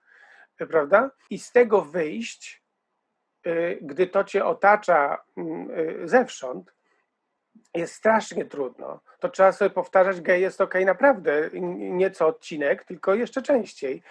prawda? 0.57 1.11
I 1.31 1.39
z 1.39 1.53
tego 1.53 1.83
wyjść, 1.83 2.63
gdy 3.81 4.07
to 4.07 4.25
cię 4.25 4.45
otacza 4.45 5.25
mm, 5.37 5.69
zewsząd, 6.09 6.73
jest 7.75 7.95
strasznie 7.95 8.45
trudno. 8.45 9.01
To 9.19 9.29
trzeba 9.29 9.53
sobie 9.53 9.71
powtarzać, 9.71 10.21
gej 10.21 10.43
jest 10.43 10.61
ok 10.61 10.75
naprawdę, 10.87 11.51
nie 11.75 12.11
co 12.11 12.27
odcinek, 12.27 12.85
tylko 12.85 13.15
jeszcze 13.15 13.43
częściej, 13.43 14.03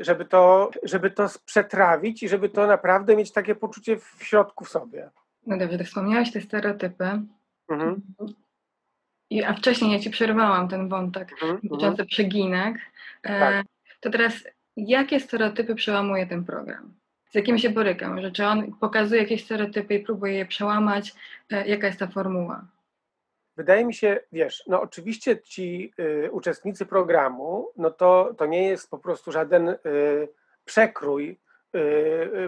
żeby 0.00 0.24
to, 0.24 0.70
żeby 0.82 1.10
to 1.10 1.26
przetrawić 1.44 2.22
i 2.22 2.28
żeby 2.28 2.48
to 2.48 2.66
naprawdę 2.66 3.16
mieć 3.16 3.32
takie 3.32 3.54
poczucie 3.54 3.96
w 3.96 4.24
środku 4.24 4.64
w 4.64 4.70
sobie. 4.70 5.10
No 5.46 5.58
dobrze, 5.58 5.78
to 5.78 5.84
wspomniałeś 5.84 6.32
te 6.32 6.40
stereotypy. 6.40 7.04
Mhm. 7.68 8.02
I, 9.30 9.44
a 9.44 9.54
wcześniej 9.54 9.92
ja 9.92 9.98
ci 9.98 10.10
przerwałam 10.10 10.68
ten 10.68 10.88
wątek 10.88 11.32
mhm. 11.32 11.50
mhm. 11.50 11.68
dotyczący 11.68 12.04
przeginek. 12.04 12.78
E, 13.22 13.40
tak. 13.40 13.66
To 14.00 14.10
teraz, 14.10 14.34
jakie 14.76 15.20
stereotypy 15.20 15.74
przełamuje 15.74 16.26
ten 16.26 16.44
program? 16.44 17.00
z 17.30 17.34
jakim 17.34 17.58
się 17.58 17.70
borykam, 17.70 18.20
że 18.20 18.30
czy 18.30 18.46
on 18.46 18.72
pokazuje 18.72 19.22
jakieś 19.22 19.44
stereotypy 19.44 19.94
i 19.94 20.00
próbuje 20.00 20.34
je 20.34 20.46
przełamać, 20.46 21.14
e, 21.50 21.68
jaka 21.68 21.86
jest 21.86 21.98
ta 21.98 22.06
formuła? 22.06 22.64
Wydaje 23.56 23.84
mi 23.84 23.94
się, 23.94 24.20
wiesz, 24.32 24.64
no 24.66 24.82
oczywiście 24.82 25.40
ci 25.40 25.92
y, 26.00 26.30
uczestnicy 26.30 26.86
programu, 26.86 27.68
no 27.76 27.90
to, 27.90 28.34
to 28.38 28.46
nie 28.46 28.68
jest 28.68 28.90
po 28.90 28.98
prostu 28.98 29.32
żaden 29.32 29.68
y, 29.68 29.78
przekrój 30.64 31.38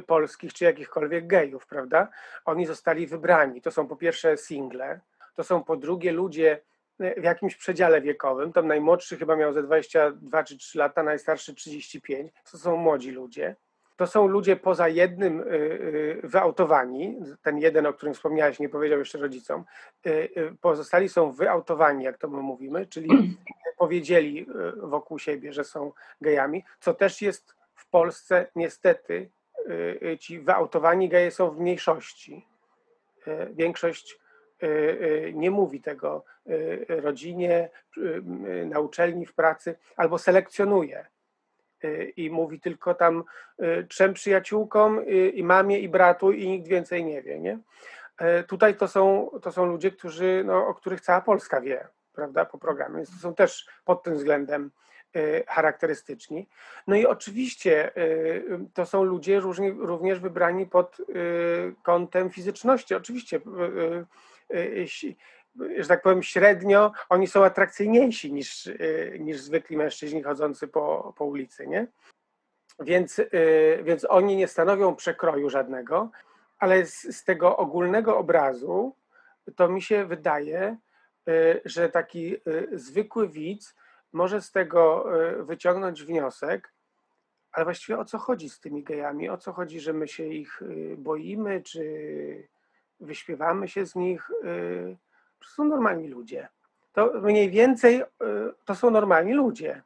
polskich 0.06 0.52
czy 0.54 0.64
jakichkolwiek 0.64 1.26
gejów, 1.26 1.66
prawda? 1.66 2.08
Oni 2.44 2.66
zostali 2.66 3.06
wybrani. 3.06 3.60
To 3.60 3.70
są 3.70 3.88
po 3.88 3.96
pierwsze 3.96 4.36
single, 4.36 5.00
to 5.34 5.44
są 5.44 5.64
po 5.64 5.76
drugie 5.76 6.12
ludzie 6.12 6.60
y, 7.00 7.14
w 7.20 7.24
jakimś 7.24 7.56
przedziale 7.56 8.00
wiekowym. 8.00 8.52
Tam 8.52 8.66
najmłodszy 8.66 9.16
chyba 9.16 9.36
miał 9.36 9.52
ze 9.52 9.62
22 9.62 10.44
czy 10.44 10.58
3 10.58 10.78
lata, 10.78 11.02
najstarszy 11.02 11.54
35. 11.54 12.32
To 12.50 12.58
są 12.58 12.76
młodzi 12.76 13.10
ludzie 13.10 13.56
to 13.96 14.06
są 14.06 14.26
ludzie 14.26 14.56
poza 14.56 14.88
jednym 14.88 15.40
y, 15.40 15.44
y, 15.44 16.20
wyautowani, 16.24 17.16
ten 17.42 17.58
jeden, 17.58 17.86
o 17.86 17.92
którym 17.92 18.14
wspomniałeś, 18.14 18.58
nie 18.58 18.68
powiedział 18.68 18.98
jeszcze 18.98 19.18
rodzicom, 19.18 19.64
y, 20.06 20.30
pozostali 20.60 21.08
są 21.08 21.32
wyautowani, 21.32 22.04
jak 22.04 22.18
to 22.18 22.28
my 22.28 22.42
mówimy, 22.42 22.86
czyli 22.86 23.08
powiedzieli 23.78 24.46
wokół 24.76 25.18
siebie, 25.18 25.52
że 25.52 25.64
są 25.64 25.92
gejami, 26.20 26.64
co 26.80 26.94
też 26.94 27.22
jest 27.22 27.54
Polsce 27.92 28.46
niestety, 28.56 29.30
ci 30.20 30.40
wyautowani 30.40 31.08
geje 31.08 31.30
są 31.30 31.50
w 31.50 31.60
mniejszości. 31.60 32.46
Większość 33.50 34.18
nie 35.32 35.50
mówi 35.50 35.80
tego 35.80 36.24
rodzinie, 36.88 37.70
na 38.66 38.80
uczelni, 38.80 39.26
w 39.26 39.34
pracy, 39.34 39.74
albo 39.96 40.18
selekcjonuje 40.18 41.06
Y, 41.84 42.12
i 42.16 42.30
mówi 42.30 42.60
tylko 42.60 42.94
tam 42.94 43.24
y, 43.62 43.86
trzem 43.88 44.14
przyjaciółkom 44.14 44.98
y, 44.98 45.28
i 45.28 45.44
mamie 45.44 45.78
i 45.78 45.88
bratu 45.88 46.32
i 46.32 46.48
nikt 46.48 46.68
więcej 46.68 47.04
nie 47.04 47.22
wie, 47.22 47.40
nie? 47.40 47.58
Tutaj 48.48 48.76
to 48.76 48.88
są, 48.88 49.30
to 49.42 49.52
są 49.52 49.66
ludzie, 49.66 49.90
którzy, 49.90 50.42
no, 50.46 50.66
o 50.66 50.74
których 50.74 51.00
cała 51.00 51.20
Polska 51.20 51.60
wie, 51.60 51.88
prawda, 52.12 52.44
po 52.44 52.58
programie, 52.58 52.96
więc 52.96 53.10
to 53.10 53.16
są 53.16 53.34
też 53.34 53.68
pod 53.84 54.02
tym 54.02 54.14
względem 54.14 54.70
charakterystyczni. 55.46 56.48
No 56.86 56.96
i 56.96 57.06
oczywiście 57.06 57.92
to 58.74 58.86
są 58.86 59.04
ludzie 59.04 59.40
również 59.78 60.20
wybrani 60.20 60.66
pod 60.66 60.96
kątem 61.82 62.30
fizyczności. 62.30 62.94
Oczywiście 62.94 63.40
że 65.78 65.88
tak 65.88 66.02
powiem, 66.02 66.22
średnio 66.22 66.92
oni 67.08 67.26
są 67.26 67.44
atrakcyjniejsi 67.44 68.32
niż, 68.32 68.66
y, 68.66 69.16
niż 69.20 69.40
zwykli 69.40 69.76
mężczyźni 69.76 70.22
chodzący 70.22 70.68
po, 70.68 71.14
po 71.16 71.24
ulicy, 71.24 71.66
nie? 71.66 71.86
Więc, 72.80 73.18
y, 73.18 73.28
więc 73.82 74.06
oni 74.08 74.36
nie 74.36 74.48
stanowią 74.48 74.96
przekroju 74.96 75.50
żadnego, 75.50 76.10
ale 76.58 76.86
z, 76.86 77.16
z 77.16 77.24
tego 77.24 77.56
ogólnego 77.56 78.18
obrazu 78.18 78.96
to 79.56 79.68
mi 79.68 79.82
się 79.82 80.04
wydaje, 80.04 80.76
y, 81.28 81.60
że 81.64 81.88
taki 81.88 82.36
zwykły 82.72 83.28
widz 83.28 83.74
może 84.12 84.42
z 84.42 84.50
tego 84.50 85.06
wyciągnąć 85.38 86.02
wniosek, 86.02 86.72
ale 87.52 87.64
właściwie 87.64 87.98
o 87.98 88.04
co 88.04 88.18
chodzi 88.18 88.50
z 88.50 88.60
tymi 88.60 88.84
gejami? 88.84 89.28
O 89.28 89.36
co 89.36 89.52
chodzi, 89.52 89.80
że 89.80 89.92
my 89.92 90.08
się 90.08 90.24
ich 90.24 90.62
boimy, 90.96 91.62
czy 91.62 92.48
wyśpiewamy 93.00 93.68
się 93.68 93.86
z 93.86 93.94
nich? 93.94 94.30
To 95.38 95.48
są 95.48 95.64
normalni 95.64 96.08
ludzie. 96.08 96.48
To 96.92 97.12
mniej 97.20 97.50
więcej 97.50 98.02
to 98.64 98.74
są 98.74 98.90
normalni 98.90 99.34
ludzie. 99.34 99.82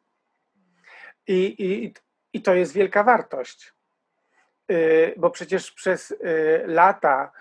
I, 1.26 1.54
i, 1.59 1.95
i 2.33 2.42
to 2.42 2.54
jest 2.54 2.73
wielka 2.73 3.04
wartość. 3.04 3.73
Bo 5.16 5.30
przecież 5.30 5.73
przez 5.73 6.14
lata 6.66 7.33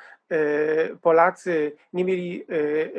Polacy 1.01 1.71
nie 1.93 2.05
mieli 2.05 2.45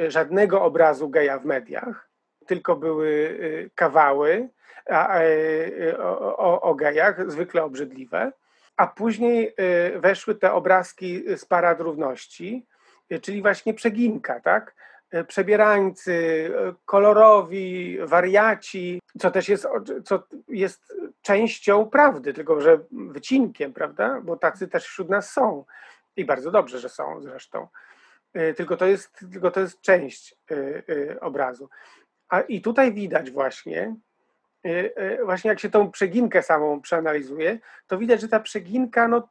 żadnego 0.09 0.62
obrazu 0.62 1.09
geja 1.09 1.38
w 1.38 1.45
mediach, 1.45 2.09
tylko 2.46 2.76
były 2.76 3.38
kawały 3.74 4.48
o, 5.98 6.36
o, 6.36 6.60
o 6.60 6.74
gejach, 6.74 7.30
zwykle 7.30 7.64
obrzydliwe. 7.64 8.32
A 8.76 8.86
później 8.86 9.54
weszły 9.96 10.34
te 10.34 10.52
obrazki 10.52 11.24
z 11.36 11.44
Parad 11.44 11.80
Równości, 11.80 12.66
czyli 13.22 13.42
właśnie 13.42 13.74
przeginka, 13.74 14.40
tak? 14.40 14.74
Przebierańcy, 15.28 16.50
kolorowi, 16.84 17.98
wariaci, 18.02 19.00
co 19.18 19.30
też 19.30 19.48
jest, 19.48 19.66
co 20.04 20.22
jest 20.48 20.94
częścią 21.22 21.86
prawdy, 21.86 22.34
tylko 22.34 22.60
że 22.60 22.78
wycinkiem, 22.90 23.72
prawda? 23.72 24.20
Bo 24.24 24.36
tacy 24.36 24.68
też 24.68 24.84
wśród 24.84 25.08
nas 25.08 25.32
są 25.32 25.64
i 26.16 26.24
bardzo 26.24 26.50
dobrze, 26.50 26.78
że 26.78 26.88
są 26.88 27.20
zresztą. 27.20 27.68
Tylko 28.56 28.76
to 28.76 28.86
jest, 28.86 29.24
tylko 29.32 29.50
to 29.50 29.60
jest 29.60 29.80
część 29.80 30.34
obrazu. 31.20 31.68
A 32.28 32.40
i 32.40 32.61
tutaj 32.61 32.92
widać 32.92 33.30
właśnie, 33.30 33.95
właśnie 35.25 35.49
jak 35.49 35.61
się 35.61 35.71
tą 35.71 35.90
przeginkę 35.90 36.42
samą 36.42 36.80
przeanalizuje, 36.80 37.59
to 37.87 37.99
widać, 37.99 38.21
że 38.21 38.28
ta 38.28 38.40
przeginka, 38.40 39.09
no 39.09 39.28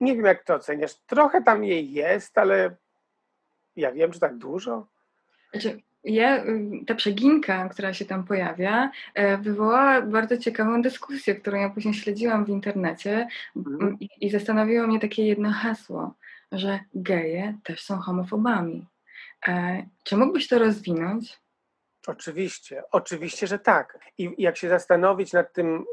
nie 0.00 0.16
wiem 0.16 0.24
jak 0.24 0.44
to 0.44 0.54
oceniasz, 0.54 0.94
trochę 0.94 1.42
tam 1.42 1.64
jej 1.64 1.92
jest, 1.92 2.38
ale 2.38 2.74
ja 3.76 3.92
wiem, 3.92 4.12
że 4.12 4.20
tak 4.20 4.36
dużo. 4.36 4.86
Znaczy, 5.52 5.80
ja, 6.04 6.44
y, 6.44 6.70
ta 6.86 6.94
przeginka, 6.94 7.68
która 7.68 7.94
się 7.94 8.04
tam 8.04 8.24
pojawia, 8.24 8.90
wywołała 9.38 10.02
bardzo 10.02 10.36
ciekawą 10.38 10.82
dyskusję, 10.82 11.34
którą 11.34 11.60
ja 11.60 11.70
później 11.70 11.94
śledziłam 11.94 12.44
w 12.44 12.48
internecie 12.48 13.28
Mhm. 13.56 13.96
i, 14.00 14.08
i 14.20 14.30
zastanowiło 14.30 14.86
mnie 14.86 15.00
takie 15.00 15.26
jedno 15.26 15.50
hasło, 15.50 16.14
że 16.52 16.80
geje 16.94 17.58
też 17.64 17.82
są 17.84 17.98
homofobami. 17.98 18.86
E, 19.48 19.82
Czy 20.04 20.16
mógłbyś 20.16 20.48
to 20.48 20.58
rozwinąć? 20.58 21.40
Oczywiście, 22.06 22.82
oczywiście, 22.90 23.46
że 23.46 23.58
tak. 23.58 23.98
I 24.18 24.34
jak 24.38 24.56
się 24.56 24.68
zastanowić 24.68 25.32
nad 25.32 25.52
tym 25.52 25.84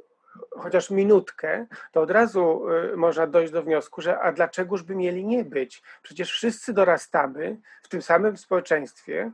chociaż 0.50 0.90
minutkę, 0.90 1.66
to 1.92 2.02
od 2.02 2.12
razu 2.12 2.70
y, 2.94 2.98
można 2.98 3.28
dojść 3.28 3.54
do 3.54 3.64
wniosku, 3.64 4.02
że 4.02 4.20
a 4.20 4.32
dlaczegoż 4.32 4.84
by 4.84 4.96
mieli 4.96 5.26
nie 5.26 5.44
być? 5.44 5.84
Przecież 6.04 6.32
wszyscy 6.32 6.74
dorastamy 6.74 7.58
w 7.84 7.90
tym 7.90 8.02
samym 8.02 8.38
społeczeństwie, 8.38 9.32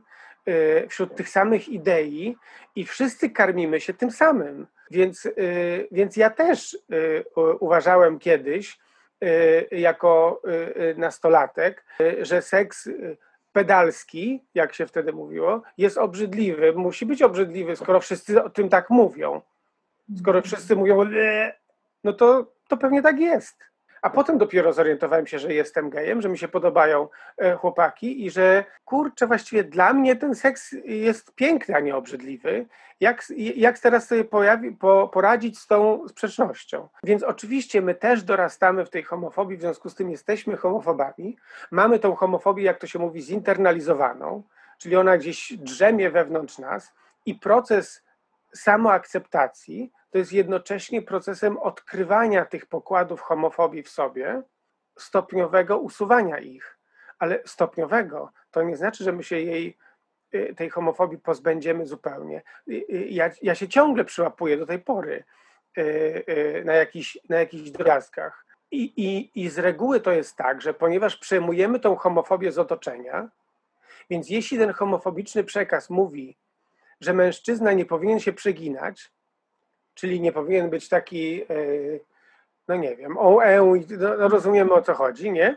y, 0.48 0.86
wśród 0.88 1.16
tych 1.16 1.28
samych 1.28 1.68
idei 1.68 2.36
i 2.74 2.84
wszyscy 2.84 3.30
karmimy 3.30 3.80
się 3.80 3.94
tym 3.94 4.10
samym. 4.10 4.66
Więc, 4.90 5.26
y, 5.26 5.88
więc 5.92 6.16
ja 6.16 6.30
też 6.30 6.78
uważałem 7.60 8.18
kiedyś, 8.18 8.78
jako 9.70 10.42
nastolatek, 10.96 11.84
że 12.22 12.42
seks 12.42 12.88
pedalski, 13.58 14.44
jak 14.54 14.74
się 14.74 14.86
wtedy 14.86 15.12
mówiło, 15.12 15.62
jest 15.78 15.98
obrzydliwy, 15.98 16.72
musi 16.72 17.06
być 17.06 17.22
obrzydliwy, 17.22 17.76
skoro 17.76 18.00
wszyscy 18.00 18.44
o 18.44 18.50
tym 18.50 18.68
tak 18.68 18.90
mówią. 18.90 19.40
Skoro 20.18 20.42
wszyscy 20.42 20.76
mówią, 20.76 21.02
"Le", 21.02 21.54
no 22.04 22.12
to, 22.12 22.52
to 22.68 22.76
pewnie 22.76 23.02
tak 23.02 23.20
jest. 23.20 23.56
A 24.02 24.10
potem 24.10 24.38
dopiero 24.38 24.72
zorientowałem 24.72 25.26
się, 25.26 25.38
że 25.38 25.54
jestem 25.54 25.90
gejem, 25.90 26.22
że 26.22 26.28
mi 26.28 26.38
się 26.38 26.48
podobają 26.48 27.08
e, 27.38 27.54
chłopaki 27.54 28.26
i 28.26 28.30
że 28.30 28.64
kurczę, 28.84 29.26
właściwie 29.26 29.64
dla 29.64 29.92
mnie 29.92 30.16
ten 30.16 30.34
seks 30.34 30.74
jest 30.84 31.34
piękny, 31.34 31.74
a 31.74 31.80
nie 31.80 31.96
obrzydliwy. 31.96 32.66
Jak, 33.00 33.24
jak 33.56 33.78
teraz 33.78 34.08
sobie 34.08 34.24
pojawi, 34.24 34.72
po, 34.72 35.08
poradzić 35.12 35.58
z 35.58 35.66
tą 35.66 36.08
sprzecznością? 36.08 36.88
Więc 37.04 37.22
oczywiście 37.22 37.82
my 37.82 37.94
też 37.94 38.22
dorastamy 38.22 38.86
w 38.86 38.90
tej 38.90 39.02
homofobii, 39.02 39.56
w 39.56 39.60
związku 39.60 39.90
z 39.90 39.94
tym 39.94 40.10
jesteśmy 40.10 40.56
homofobami. 40.56 41.36
Mamy 41.70 41.98
tą 41.98 42.14
homofobię, 42.14 42.62
jak 42.62 42.78
to 42.78 42.86
się 42.86 42.98
mówi, 42.98 43.22
zinternalizowaną, 43.22 44.42
czyli 44.78 44.96
ona 44.96 45.18
gdzieś 45.18 45.52
drzemie 45.52 46.10
wewnątrz 46.10 46.58
nas 46.58 46.92
i 47.26 47.34
proces 47.34 48.04
samoakceptacji 48.54 49.92
to 50.10 50.18
jest 50.18 50.32
jednocześnie 50.32 51.02
procesem 51.02 51.58
odkrywania 51.58 52.44
tych 52.44 52.66
pokładów 52.66 53.20
homofobii 53.20 53.82
w 53.82 53.88
sobie, 53.88 54.42
stopniowego 54.98 55.78
usuwania 55.78 56.38
ich. 56.38 56.78
Ale 57.18 57.42
stopniowego 57.46 58.32
to 58.50 58.62
nie 58.62 58.76
znaczy, 58.76 59.04
że 59.04 59.12
my 59.12 59.22
się 59.22 59.40
jej, 59.40 59.78
y, 60.34 60.54
tej 60.56 60.70
homofobii 60.70 61.18
pozbędziemy 61.18 61.86
zupełnie. 61.86 62.42
Y, 62.68 62.72
y, 62.72 63.06
Ja, 63.10 63.30
ja 63.42 63.54
się 63.54 63.68
ciągle 63.68 64.04
przyłapuję 64.04 64.56
do 64.56 64.66
tej 64.66 64.78
pory 64.78 65.24
na 66.64 66.72
jakichś, 66.72 67.18
na 67.28 67.38
jakichś 67.38 67.70
drobiazgach. 67.70 68.46
I, 68.70 68.92
i, 68.96 69.30
I 69.44 69.48
z 69.48 69.58
reguły 69.58 70.00
to 70.00 70.12
jest 70.12 70.36
tak, 70.36 70.62
że 70.62 70.74
ponieważ 70.74 71.16
przejmujemy 71.16 71.80
tą 71.80 71.96
homofobię 71.96 72.52
z 72.52 72.58
otoczenia, 72.58 73.28
więc 74.10 74.30
jeśli 74.30 74.58
ten 74.58 74.72
homofobiczny 74.72 75.44
przekaz 75.44 75.90
mówi, 75.90 76.36
że 77.00 77.14
mężczyzna 77.14 77.72
nie 77.72 77.84
powinien 77.84 78.20
się 78.20 78.32
przeginać, 78.32 79.12
czyli 79.98 80.20
nie 80.20 80.32
powinien 80.32 80.70
być 80.70 80.88
taki, 80.88 81.42
e, 81.42 81.46
no 82.68 82.76
nie 82.76 82.96
wiem, 82.96 83.18
o, 83.18 83.44
e, 83.44 83.80
no, 83.98 84.16
no 84.18 84.28
rozumiemy 84.28 84.72
o 84.72 84.82
co 84.82 84.94
chodzi, 84.94 85.30
nie? 85.32 85.56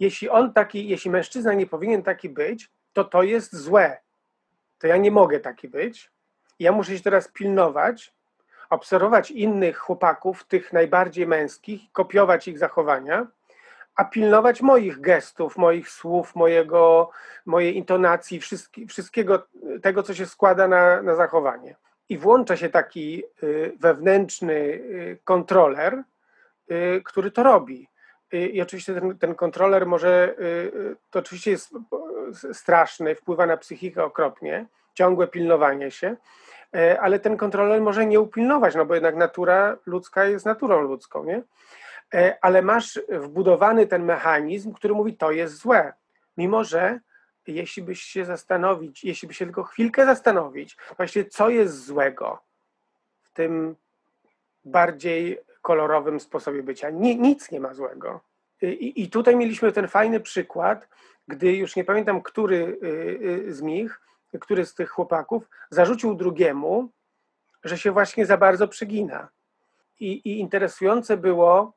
Jeśli 0.00 0.28
on 0.28 0.52
taki, 0.52 0.88
jeśli 0.88 1.10
mężczyzna 1.10 1.54
nie 1.54 1.66
powinien 1.66 2.02
taki 2.02 2.28
być, 2.28 2.70
to 2.92 3.04
to 3.04 3.22
jest 3.22 3.56
złe. 3.56 3.98
To 4.78 4.86
ja 4.86 4.96
nie 4.96 5.10
mogę 5.10 5.40
taki 5.40 5.68
być. 5.68 6.10
Ja 6.58 6.72
muszę 6.72 6.96
się 6.96 7.02
teraz 7.02 7.28
pilnować, 7.28 8.14
obserwować 8.70 9.30
innych 9.30 9.78
chłopaków, 9.78 10.44
tych 10.44 10.72
najbardziej 10.72 11.26
męskich, 11.26 11.80
kopiować 11.92 12.48
ich 12.48 12.58
zachowania, 12.58 13.26
a 13.96 14.04
pilnować 14.04 14.62
moich 14.62 15.00
gestów, 15.00 15.56
moich 15.56 15.88
słów, 15.88 16.34
mojego, 16.34 17.10
mojej 17.46 17.76
intonacji, 17.76 18.40
wszystki, 18.40 18.86
wszystkiego 18.86 19.46
tego, 19.82 20.02
co 20.02 20.14
się 20.14 20.26
składa 20.26 20.68
na, 20.68 21.02
na 21.02 21.14
zachowanie. 21.14 21.76
I 22.08 22.18
włącza 22.18 22.56
się 22.56 22.68
taki 22.68 23.22
y, 23.42 23.72
wewnętrzny 23.80 24.54
y, 24.54 25.18
kontroler, 25.24 26.02
y, 26.70 27.02
który 27.04 27.30
to 27.30 27.42
robi. 27.42 27.88
I 28.52 28.62
oczywiście 28.62 28.94
ten, 28.94 29.18
ten 29.18 29.34
kontroler 29.34 29.86
może, 29.86 30.34
to 31.10 31.18
oczywiście 31.18 31.50
jest 31.50 31.74
straszny, 32.52 33.14
wpływa 33.14 33.46
na 33.46 33.56
psychikę 33.56 34.04
okropnie, 34.04 34.66
ciągłe 34.94 35.26
pilnowanie 35.26 35.90
się, 35.90 36.16
ale 37.00 37.18
ten 37.18 37.36
kontroler 37.36 37.80
może 37.80 38.06
nie 38.06 38.20
upilnować, 38.20 38.74
no 38.74 38.86
bo 38.86 38.94
jednak 38.94 39.16
natura 39.16 39.76
ludzka 39.86 40.24
jest 40.24 40.46
naturą 40.46 40.80
ludzką, 40.80 41.24
nie? 41.24 41.42
Ale 42.40 42.62
masz 42.62 43.00
wbudowany 43.08 43.86
ten 43.86 44.04
mechanizm, 44.04 44.72
który 44.72 44.94
mówi, 44.94 45.16
to 45.16 45.30
jest 45.30 45.56
złe. 45.56 45.92
Mimo, 46.36 46.64
że 46.64 47.00
jeśli 47.46 47.82
byś 47.82 48.02
się 48.02 48.24
zastanowić, 48.24 49.04
jeśli 49.04 49.28
by 49.28 49.34
się 49.34 49.44
tylko 49.44 49.62
chwilkę 49.62 50.06
zastanowić, 50.06 50.76
właśnie 50.96 51.24
co 51.24 51.50
jest 51.50 51.84
złego 51.84 52.42
w 53.22 53.30
tym 53.30 53.76
bardziej 54.64 55.38
kolorowym 55.62 56.20
sposobie 56.20 56.62
bycia. 56.62 56.90
Ni, 56.90 57.18
nic 57.18 57.50
nie 57.50 57.60
ma 57.60 57.74
złego. 57.74 58.20
I, 58.62 59.02
I 59.02 59.10
tutaj 59.10 59.36
mieliśmy 59.36 59.72
ten 59.72 59.88
fajny 59.88 60.20
przykład, 60.20 60.88
gdy 61.28 61.56
już 61.56 61.76
nie 61.76 61.84
pamiętam, 61.84 62.22
który 62.22 62.78
y, 62.82 62.86
y, 63.48 63.54
z 63.54 63.62
nich, 63.62 64.00
który 64.40 64.66
z 64.66 64.74
tych 64.74 64.90
chłopaków 64.90 65.50
zarzucił 65.70 66.14
drugiemu, 66.14 66.88
że 67.64 67.78
się 67.78 67.92
właśnie 67.92 68.26
za 68.26 68.36
bardzo 68.36 68.68
przegina. 68.68 69.28
I, 70.00 70.12
i 70.12 70.40
interesujące 70.40 71.16
było, 71.16 71.72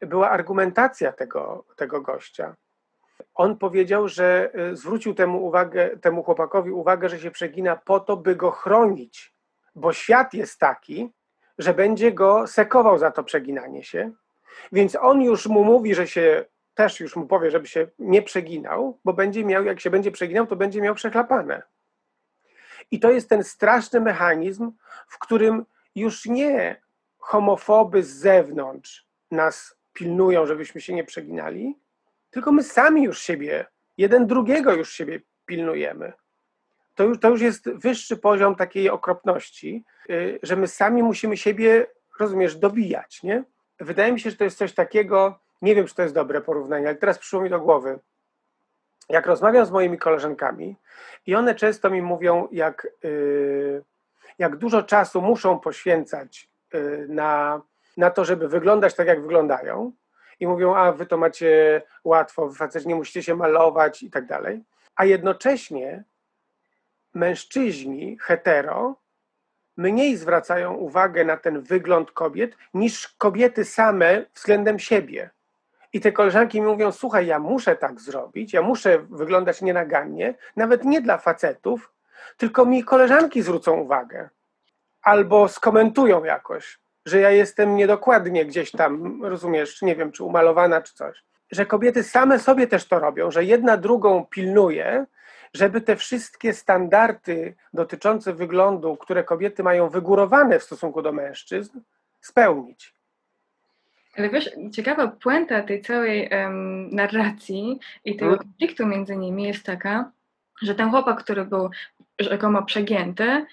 była 0.00 0.30
argumentacja 0.30 1.12
tego, 1.12 1.64
tego 1.76 2.00
gościa. 2.00 2.54
On 3.34 3.58
powiedział, 3.58 4.08
że 4.08 4.50
y, 4.72 4.76
zwrócił 4.76 5.14
temu, 5.14 5.46
uwagę, 5.46 5.96
temu 5.96 6.22
chłopakowi 6.22 6.70
uwagę, 6.70 7.08
że 7.08 7.20
się 7.20 7.30
przegina 7.30 7.76
po 7.76 8.00
to, 8.00 8.16
by 8.16 8.36
go 8.36 8.50
chronić, 8.50 9.34
bo 9.74 9.92
świat 9.92 10.34
jest 10.34 10.58
taki, 10.58 11.12
że 11.58 11.74
będzie 11.74 12.12
go 12.12 12.46
sekował 12.46 12.98
za 12.98 13.10
to 13.10 13.24
przeginanie 13.24 13.84
się. 13.84 14.12
Więc 14.72 14.96
on 14.96 15.22
już 15.22 15.46
mu 15.46 15.64
mówi, 15.64 15.94
że 15.94 16.06
się 16.06 16.44
też 16.74 17.00
już 17.00 17.16
mu 17.16 17.26
powie, 17.26 17.50
żeby 17.50 17.66
się 17.66 17.86
nie 17.98 18.22
przeginał, 18.22 18.98
bo 19.04 19.12
będzie 19.12 19.44
miał, 19.44 19.64
jak 19.64 19.80
się 19.80 19.90
będzie 19.90 20.10
przeginał, 20.10 20.46
to 20.46 20.56
będzie 20.56 20.80
miał 20.80 20.94
przechlapane. 20.94 21.62
I 22.90 23.00
to 23.00 23.10
jest 23.10 23.28
ten 23.28 23.44
straszny 23.44 24.00
mechanizm, 24.00 24.72
w 25.08 25.18
którym 25.18 25.64
już 25.94 26.26
nie 26.26 26.80
homofoby 27.18 28.02
z 28.02 28.08
zewnątrz 28.08 29.06
nas 29.30 29.76
pilnują, 29.92 30.46
żebyśmy 30.46 30.80
się 30.80 30.94
nie 30.94 31.04
przeginali, 31.04 31.78
tylko 32.34 32.52
my 32.52 32.62
sami 32.62 33.02
już 33.02 33.18
siebie, 33.18 33.66
jeden 33.96 34.26
drugiego 34.26 34.72
już 34.72 34.92
siebie 34.92 35.20
pilnujemy. 35.46 36.12
To 36.94 37.04
już, 37.04 37.20
to 37.20 37.30
już 37.30 37.40
jest 37.40 37.70
wyższy 37.70 38.16
poziom 38.16 38.56
takiej 38.56 38.90
okropności, 38.90 39.84
y, 40.10 40.38
że 40.42 40.56
my 40.56 40.68
sami 40.68 41.02
musimy 41.02 41.36
siebie, 41.36 41.86
rozumiesz, 42.20 42.56
dobijać, 42.56 43.22
nie? 43.22 43.44
Wydaje 43.80 44.12
mi 44.12 44.20
się, 44.20 44.30
że 44.30 44.36
to 44.36 44.44
jest 44.44 44.58
coś 44.58 44.74
takiego, 44.74 45.38
nie 45.62 45.74
wiem, 45.74 45.86
czy 45.86 45.94
to 45.94 46.02
jest 46.02 46.14
dobre 46.14 46.40
porównanie, 46.40 46.86
ale 46.86 46.96
teraz 46.96 47.18
przyszło 47.18 47.40
mi 47.40 47.50
do 47.50 47.60
głowy. 47.60 47.98
Jak 49.08 49.26
rozmawiam 49.26 49.66
z 49.66 49.70
moimi 49.70 49.98
koleżankami 49.98 50.76
i 51.26 51.34
one 51.34 51.54
często 51.54 51.90
mi 51.90 52.02
mówią, 52.02 52.48
jak, 52.52 52.88
y, 53.04 53.82
jak 54.38 54.56
dużo 54.56 54.82
czasu 54.82 55.22
muszą 55.22 55.58
poświęcać 55.58 56.48
y, 56.74 57.06
na, 57.08 57.60
na 57.96 58.10
to, 58.10 58.24
żeby 58.24 58.48
wyglądać 58.48 58.94
tak, 58.94 59.06
jak 59.06 59.22
wyglądają, 59.22 59.92
i 60.40 60.46
mówią, 60.46 60.74
a 60.74 60.92
wy 60.92 61.06
to 61.06 61.16
macie 61.16 61.82
łatwo, 62.04 62.48
wy 62.48 62.54
faceci 62.54 62.88
nie 62.88 62.94
musicie 62.94 63.22
się 63.22 63.36
malować 63.36 64.02
i 64.02 64.10
tak 64.10 64.26
dalej. 64.26 64.64
A 64.96 65.04
jednocześnie 65.04 66.04
mężczyźni 67.14 68.18
hetero 68.20 68.96
mniej 69.76 70.16
zwracają 70.16 70.74
uwagę 70.74 71.24
na 71.24 71.36
ten 71.36 71.60
wygląd 71.60 72.10
kobiet 72.10 72.56
niż 72.74 73.08
kobiety 73.08 73.64
same 73.64 74.24
względem 74.34 74.78
siebie. 74.78 75.30
I 75.92 76.00
te 76.00 76.12
koleżanki 76.12 76.60
mi 76.60 76.66
mówią: 76.66 76.92
Słuchaj, 76.92 77.26
ja 77.26 77.38
muszę 77.38 77.76
tak 77.76 78.00
zrobić, 78.00 78.52
ja 78.52 78.62
muszę 78.62 78.98
wyglądać 78.98 79.62
nienagannie, 79.62 80.34
nawet 80.56 80.84
nie 80.84 81.00
dla 81.00 81.18
facetów, 81.18 81.92
tylko 82.36 82.64
mi 82.64 82.84
koleżanki 82.84 83.42
zwrócą 83.42 83.80
uwagę 83.80 84.28
albo 85.02 85.48
skomentują 85.48 86.24
jakoś, 86.24 86.78
że 87.06 87.20
ja 87.20 87.30
jestem 87.30 87.76
niedokładnie 87.76 88.44
gdzieś 88.44 88.70
tam, 88.70 89.24
rozumiesz, 89.24 89.82
nie 89.82 89.96
wiem, 89.96 90.12
czy 90.12 90.24
umalowana, 90.24 90.82
czy 90.82 90.94
coś. 90.94 91.22
Że 91.50 91.66
kobiety 91.66 92.02
same 92.02 92.38
sobie 92.38 92.66
też 92.66 92.84
to 92.84 92.98
robią, 92.98 93.30
że 93.30 93.44
jedna 93.44 93.76
drugą 93.76 94.26
pilnuje, 94.30 95.06
żeby 95.54 95.80
te 95.80 95.96
wszystkie 95.96 96.52
standardy 96.52 97.54
dotyczące 97.74 98.32
wyglądu, 98.32 98.96
które 98.96 99.24
kobiety 99.24 99.62
mają 99.62 99.88
wygórowane 99.88 100.58
w 100.58 100.62
stosunku 100.64 101.02
do 101.02 101.12
mężczyzn, 101.12 101.80
spełnić. 102.20 102.94
Ale 104.16 104.30
wiesz, 104.30 104.50
ciekawa 104.72 105.08
puenta 105.08 105.62
tej 105.62 105.82
całej 105.82 106.28
um, 106.32 106.90
narracji 106.90 107.80
i 108.04 108.16
tego 108.16 108.32
Mhm. 108.32 108.48
konfliktu 108.48 108.86
między 108.86 109.16
nimi 109.16 109.42
jest 109.42 109.66
taka, 109.66 110.10
że 110.62 110.74
ten 110.74 110.90
chłopak, 110.90 111.24
który 111.24 111.44
był 111.44 111.70
rzekomo 112.18 112.62
przegięty, 112.62 113.46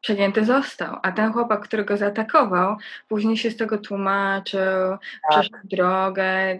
przegięty 0.00 0.44
został, 0.44 0.96
a 1.02 1.12
ten 1.12 1.32
chłopak, 1.32 1.60
który 1.60 1.84
go 1.84 1.96
zaatakował, 1.96 2.76
później 3.08 3.36
się 3.36 3.50
z 3.50 3.56
tego 3.56 3.78
tłumaczył, 3.78 4.96
przeszedł 5.30 5.58
drogę, 5.64 6.58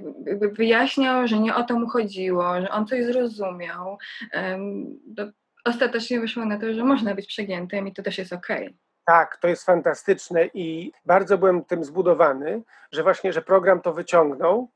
wyjaśniał, 0.53 1.29
że 1.29 1.39
nie 1.39 1.55
o 1.55 1.63
to 1.63 1.79
mu 1.79 1.89
chodziło, 1.89 2.61
że 2.61 2.71
on 2.71 2.87
coś 2.87 3.05
zrozumiał. 3.05 3.99
Um, 4.35 5.01
to 5.17 5.25
ostatecznie 5.65 6.21
wyszło 6.21 6.45
na 6.45 6.59
to, 6.59 6.75
że 6.75 6.85
można 6.85 7.15
być 7.15 7.27
przegiętym 7.27 7.89
i 7.89 7.93
to 7.93 8.03
też 8.03 8.19
jest 8.19 8.33
okej. 8.33 8.77
Tak, 9.05 9.37
to 9.37 9.49
jest 9.49 9.65
fantastyczne 9.65 10.47
i 10.55 10.93
bardzo 11.07 11.39
byłem 11.39 11.65
tym 11.65 11.85
zbudowany, 11.85 12.63
że 12.93 13.03
właśnie, 13.03 13.33
że 13.33 13.43
program 13.43 13.81
to 13.81 13.93
wyciągnął 13.93 14.71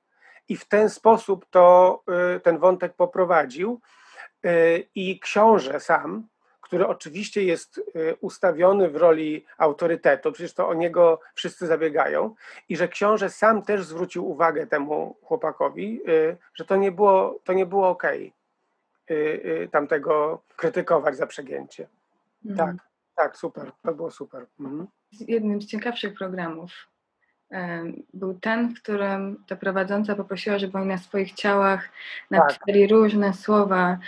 i 0.48 0.56
w 0.56 0.68
ten 0.68 0.90
sposób 0.90 1.46
to 1.50 2.02
y, 2.36 2.40
ten 2.40 2.58
wątek 2.58 2.94
poprowadził 2.94 3.80
y, 4.46 4.88
i 4.94 5.20
książę 5.20 5.80
sam, 5.80 6.28
który 6.74 6.86
oczywiście 6.86 7.44
jest 7.44 7.78
y, 7.78 8.16
ustawiony 8.20 8.90
w 8.90 8.96
roli 8.96 9.44
autorytetu, 9.58 10.32
przecież 10.32 10.54
to 10.54 10.68
o 10.68 10.74
niego 10.74 11.20
wszyscy 11.34 11.66
zabiegają 11.66 12.34
i 12.68 12.76
że 12.76 12.88
książę 12.88 13.30
sam 13.30 13.62
też 13.62 13.84
zwrócił 13.84 14.30
uwagę 14.30 14.66
temu 14.66 15.16
chłopakowi, 15.22 16.00
że 16.54 16.64
to 16.64 16.76
nie 16.76 16.92
było, 16.92 17.38
to 17.44 17.52
nie 17.52 17.66
było 17.66 17.88
okej 17.88 18.32
tamtego 19.70 20.42
krytykować 20.56 21.16
za 21.16 21.26
przegięcie. 21.26 21.88
Tak. 22.56 22.76
Tak, 23.14 23.36
super, 23.36 23.72
to 23.82 23.94
było 23.94 24.10
super. 24.10 24.46
Mhm. 24.60 24.86
Jednym 25.12 25.62
z 25.62 25.66
ciekawszych 25.66 26.14
programów 26.14 26.70
był 28.14 28.34
ten, 28.34 28.74
w 28.74 28.82
którym 28.82 29.44
ta 29.46 29.56
prowadząca 29.56 30.14
poprosiła, 30.14 30.58
żeby 30.58 30.78
oni 30.78 30.86
na 30.86 30.98
swoich 30.98 31.32
ciałach 31.32 31.88
napisali 32.30 32.86
różne 32.86 33.34
słowa, 33.34 33.98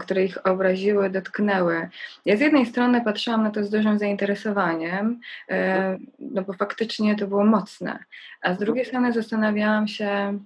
które 0.00 0.24
ich 0.24 0.46
obraziły, 0.46 1.10
dotknęły. 1.10 1.88
Ja 2.24 2.36
z 2.36 2.40
jednej 2.40 2.66
strony 2.66 3.04
patrzyłam 3.04 3.42
na 3.42 3.50
to 3.50 3.64
z 3.64 3.70
dużym 3.70 3.98
zainteresowaniem, 3.98 5.20
em, 5.48 6.06
no 6.18 6.42
bo 6.42 6.52
faktycznie 6.52 7.16
to 7.16 7.26
było 7.26 7.44
mocne, 7.44 7.98
a 8.42 8.54
z 8.54 8.58
drugiej 8.58 8.84
strony 8.84 9.12
zastanawiałam 9.12 9.88
się, 9.88 10.38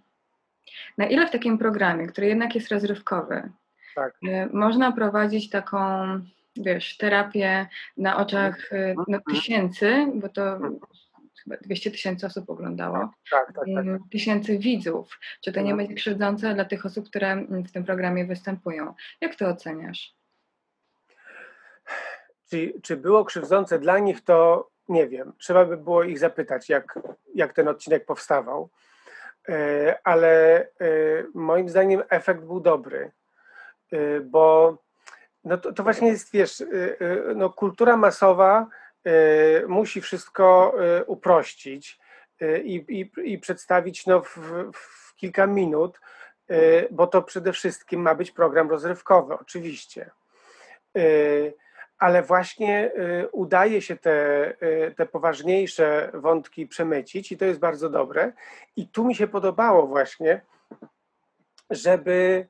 na 0.99 1.07
ile 1.07 1.27
w 1.27 1.31
takim 1.31 1.59
programie, 1.59 2.07
który 2.07 2.27
jednak 2.27 2.55
jest 2.55 2.68
rozrywkowy, 2.73 3.51
Tak. 3.94 4.12
e, 4.29 4.49
można 4.53 4.92
prowadzić 4.92 5.51
taką 5.51 5.79
wiesz, 6.57 6.97
terapię 6.97 7.66
na 7.97 8.16
oczach 8.16 8.73
y, 8.73 8.94
no, 9.09 9.18
tysięcy, 9.31 10.07
bo 10.14 10.29
to 10.29 10.59
chyba 10.59 10.87
200 11.62 11.90
tysięcy 11.90 12.26
osób 12.26 12.50
oglądało, 12.50 12.98
Tak, 13.30 13.46
tak, 13.46 13.54
tak. 13.54 13.68
mm, 13.68 13.98
tysięcy 14.11 14.58
widzów. 14.58 15.18
Czy 15.44 15.52
to 15.52 15.61
nie 15.61 15.70
Mhm. 15.70 15.76
będzie 15.76 15.94
krzywdzące 15.94 16.54
dla 16.54 16.64
tych 16.64 16.87
osób, 16.87 17.08
które 17.08 17.32
mm, 17.32 17.64
w 17.64 17.72
tym 17.72 17.84
programie 17.84 18.24
występują? 18.24 18.94
Jak 19.20 19.34
to 19.34 19.48
oceniasz? 19.48 20.14
Czy, 22.50 22.72
czy 22.82 22.96
było 22.96 23.24
krzywdzące 23.24 23.78
dla 23.78 23.98
nich, 23.98 24.24
to 24.24 24.68
nie 24.88 25.08
wiem. 25.08 25.32
Trzeba 25.38 25.64
by 25.64 25.76
było 25.76 26.02
ich 26.02 26.18
zapytać, 26.18 26.68
jak, 26.68 26.98
jak 27.34 27.52
ten 27.52 27.68
odcinek 27.68 28.04
powstawał. 28.06 28.70
E, 29.48 29.98
Ale 30.04 30.61
e, 30.61 30.66
moim 31.34 31.68
zdaniem 31.68 32.02
efekt 32.08 32.44
był 32.44 32.61
dobry, 32.61 33.11
E, 33.92 34.20
bo 34.20 34.76
no 35.44 35.58
to, 35.58 35.72
to 35.72 35.82
właśnie 35.82 36.08
jest, 36.08 36.32
wiesz, 36.32 36.62
no 37.34 37.50
kultura 37.50 37.96
masowa 37.96 38.66
musi 39.68 40.00
wszystko 40.00 40.74
e, 40.80 41.04
uprościć 41.04 41.98
e, 42.40 42.58
i, 42.58 43.00
i, 43.00 43.11
i 43.32 43.38
przedstawić 43.38 44.06
no, 44.06 44.20
w, 44.20 44.38
w 44.72 45.14
kilka 45.16 45.46
minut, 45.46 46.00
bo 46.90 47.06
to 47.06 47.22
przede 47.22 47.52
wszystkim 47.52 48.00
ma 48.00 48.14
być 48.14 48.30
program 48.30 48.70
rozrywkowy, 48.70 49.34
oczywiście. 49.34 50.11
Ale 51.98 52.22
właśnie 52.22 52.92
udaje 53.32 53.82
się 53.82 53.96
te, 53.96 54.54
te 54.96 55.06
poważniejsze 55.06 56.11
wątki 56.14 56.66
przemycić 56.66 57.32
i 57.32 57.37
to 57.37 57.44
jest 57.44 57.61
bardzo 57.61 57.90
dobre. 57.90 58.32
I 58.76 58.88
tu 58.88 59.04
mi 59.04 59.14
się 59.14 59.26
podobało 59.26 59.87
właśnie, 59.87 60.40
żeby, 61.70 62.46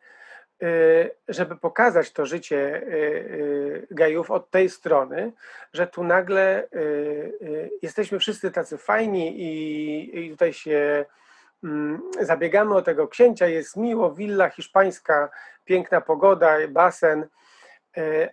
żeby 1.29 1.57
pokazać 1.57 2.13
to 2.13 2.27
życie 2.27 2.57
e, 2.57 2.81
e, 2.81 3.87
gejów 3.91 4.31
od 4.31 4.51
tej 4.51 4.69
strony, 4.71 5.33
że 5.73 5.87
tu 5.87 6.05
nagle 6.05 6.69
jesteśmy 7.83 8.19
wszyscy 8.19 8.51
tacy 8.51 8.79
fajni 8.79 9.41
i, 9.43 10.25
i 10.27 10.31
tutaj 10.31 10.53
się 10.53 11.05
mm, 11.65 12.03
zabiegamy 12.21 12.75
o 12.75 12.83
tego 12.83 13.09
księcia, 13.09 13.47
jest 13.47 13.77
miło, 13.77 14.15
willa 14.15 14.51
hiszpańska, 14.51 15.31
piękna 15.65 16.01
pogoda, 16.01 16.57
basen, 16.69 17.27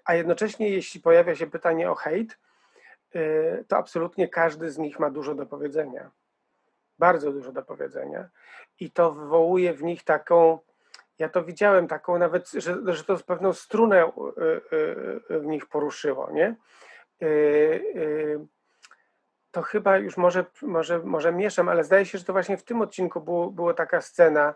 a 0.05 0.15
jednocześnie 0.15 0.69
jeśli 0.69 1.01
pojawia 1.01 1.35
się 1.35 1.47
pytanie 1.47 1.91
o 1.91 1.95
hejt, 1.95 2.37
to 3.67 3.77
absolutnie 3.77 4.27
każdy 4.27 4.71
z 4.71 4.77
nich 4.77 4.99
ma 4.99 5.09
dużo 5.09 5.35
do 5.35 5.45
powiedzenia. 5.45 6.11
Bardzo 6.99 7.31
dużo 7.31 7.51
do 7.51 7.63
powiedzenia. 7.63 8.29
I 8.79 8.91
to 8.91 9.11
wywołuje 9.11 9.73
w 9.73 9.83
nich 9.83 10.03
taką, 10.03 10.59
ja 11.19 11.29
to 11.29 11.43
widziałem, 11.43 11.87
taką 11.87 12.17
nawet, 12.17 12.51
że, 12.51 12.77
że 12.85 13.03
to 13.03 13.17
pewną 13.17 13.53
strunę 13.53 14.03
e, 14.03 14.09
e, 15.29 15.39
w 15.39 15.45
nich 15.45 15.65
poruszyło, 15.65 16.31
nie? 16.31 16.55
To 19.51 19.61
chyba 19.61 19.97
już 19.97 20.17
może, 20.17 20.45
może, 20.61 20.99
może 20.99 21.31
mieszam, 21.31 21.69
ale 21.69 21.83
zdaje 21.83 22.05
się, 22.05 22.17
że 22.17 22.23
to 22.23 22.33
właśnie 22.33 22.57
w 22.57 22.63
tym 22.63 22.81
odcinku 22.81 23.21
było, 23.21 23.51
była 23.51 23.73
taka 23.73 24.01
scena, 24.01 24.53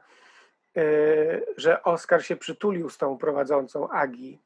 że 1.58 1.84
Oskar 1.84 2.26
się 2.26 2.36
przytulił 2.36 2.90
z 2.90 2.98
tą 2.98 3.18
prowadzącą 3.18 3.90
Agi. 3.90 4.40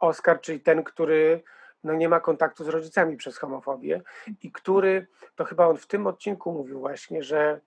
Oskar, 0.00 0.40
czyli 0.40 0.60
ten, 0.60 0.84
który 0.84 1.42
no 1.84 1.94
nie 1.94 2.08
ma 2.08 2.20
kontaktu 2.20 2.64
z 2.64 2.68
rodzicami 2.68 3.16
przez 3.16 3.38
homofobię 3.38 4.02
i 4.42 4.52
który, 4.52 5.06
to 5.36 5.44
chyba 5.44 5.66
on 5.66 5.76
w 5.76 5.86
tym 5.86 6.06
odcinku 6.06 6.52
mówił 6.52 6.80
właśnie, 6.80 7.22
że 7.22 7.60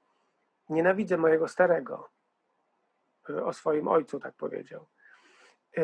nienawidzę 0.70 1.18
mojego 1.18 1.48
starego. 1.48 2.10
E, 3.38 3.44
O 3.46 3.54
swoim 3.54 3.88
ojcu 3.88 4.20
tak 4.20 4.34
powiedział. 4.34 4.86
E, 5.78 5.84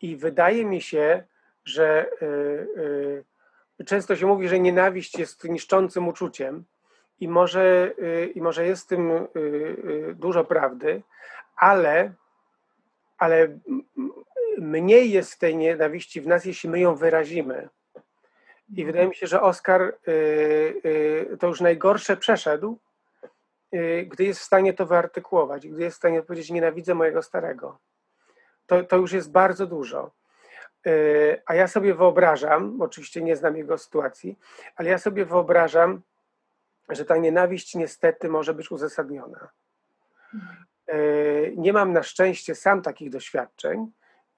I 0.00 0.16
wydaje 0.16 0.64
mi 0.64 0.80
się, 0.80 1.24
że 1.64 2.10
e, 3.78 3.84
często 3.84 4.16
się 4.16 4.26
mówi, 4.26 4.48
że 4.48 4.58
nienawiść 4.58 5.18
jest 5.18 5.44
niszczącym 5.44 6.08
uczuciem 6.08 6.64
i 7.20 7.28
może, 7.28 7.92
i 8.34 8.42
może 8.42 8.66
jest 8.66 8.84
w 8.84 8.86
tym 8.86 9.26
dużo 10.14 10.44
prawdy, 10.44 11.02
ale, 11.56 12.12
ale 13.18 13.58
mniej 14.58 15.10
jest 15.10 15.40
tej 15.40 15.56
nienawiści 15.56 16.20
w 16.20 16.26
nas, 16.26 16.44
jeśli 16.44 16.70
my 16.70 16.80
ją 16.80 16.94
wyrazimy. 16.94 17.68
I 18.76 18.84
wydaje 18.84 19.08
mi 19.08 19.14
się, 19.14 19.26
że 19.26 19.42
Oskar 19.42 19.98
to 21.40 21.46
już 21.46 21.60
najgorsze 21.60 22.16
przeszedł, 22.16 22.78
gdy 24.06 24.24
jest 24.24 24.40
w 24.40 24.44
stanie 24.44 24.74
to 24.74 24.86
wyartykułować, 24.86 25.68
gdy 25.68 25.82
jest 25.82 25.96
w 25.96 25.98
stanie 25.98 26.22
powiedzieć: 26.22 26.50
Nienawidzę 26.50 26.94
mojego 26.94 27.22
starego. 27.22 27.78
To, 28.66 28.84
to 28.84 28.96
już 28.96 29.12
jest 29.12 29.30
bardzo 29.30 29.66
dużo. 29.66 30.10
Y, 30.86 31.42
A 31.46 31.54
ja 31.54 31.68
sobie 31.68 31.94
wyobrażam, 31.94 32.82
oczywiście 32.82 33.22
nie 33.22 33.36
znam 33.36 33.56
jego 33.56 33.78
sytuacji, 33.78 34.38
ale 34.76 34.90
ja 34.90 34.98
sobie 34.98 35.24
wyobrażam, 35.24 36.02
że 36.88 37.04
ta 37.04 37.16
nienawiść 37.16 37.74
niestety 37.74 38.28
może 38.28 38.54
być 38.54 38.70
uzasadniona. 38.70 39.48
Y, 40.92 41.54
Nie 41.56 41.72
mam 41.72 41.92
na 41.92 42.02
szczęście 42.02 42.54
sam 42.54 42.82
takich 42.82 43.10
doświadczeń, 43.10 43.90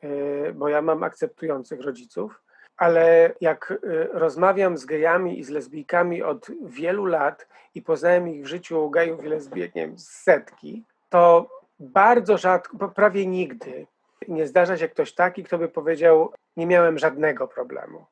y, 0.05 0.53
bo 0.55 0.69
ja 0.69 0.83
mam 0.83 1.03
akceptujących 1.03 1.81
rodziców, 1.81 2.43
ale 2.83 3.35
jak 3.41 3.71
y, 3.71 4.09
rozmawiam 4.13 4.79
z 4.79 4.85
gejami 4.85 5.39
i 5.39 5.45
z 5.45 5.49
lesbijkami 5.49 6.23
od 6.23 6.47
wielu 6.65 7.07
lat 7.07 7.49
i 7.75 7.83
poznałem 7.83 8.29
ich 8.29 8.43
w 8.45 8.47
życiu 8.47 8.91
gejów 8.91 9.25
i 9.25 9.29
lesbijek, 9.29 9.75
nie 9.75 9.87
wiem, 9.87 9.99
setki, 9.99 10.85
to 11.09 11.51
bardzo 11.79 12.39
rzadko, 12.39 12.89
prawie 12.89 13.27
nigdy 13.27 13.87
nie 14.29 14.47
zdarza 14.47 14.77
się 14.79 14.89
ktoś 14.89 15.15
taki, 15.15 15.45
kto 15.45 15.59
by 15.59 15.69
powiedział, 15.69 16.33
nie 16.57 16.67
miałem 16.67 16.99
żadnego 16.99 17.49
problemu. 17.49 18.07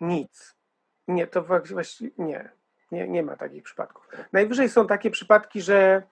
Nic. 0.00 0.54
Nie, 1.08 1.26
to 1.26 1.42
właściwie 1.42 2.10
nie. 2.18 2.50
Nie, 2.92 3.08
nie 3.08 3.22
ma 3.22 3.36
takich 3.36 3.62
przypadków. 3.62 4.08
Najwyżej 4.32 4.68
są 4.68 4.86
takie 4.86 5.10
przypadki, 5.10 5.62
że 5.62 6.02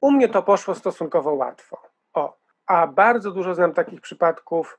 u 0.00 0.10
mnie 0.10 0.28
to 0.28 0.42
poszło 0.42 0.74
stosunkowo 0.74 1.34
łatwo. 1.34 1.82
O, 2.14 2.36
a 2.66 2.86
bardzo 2.86 3.30
dużo 3.30 3.54
znam 3.54 3.72
takich 3.72 4.00
przypadków, 4.00 4.78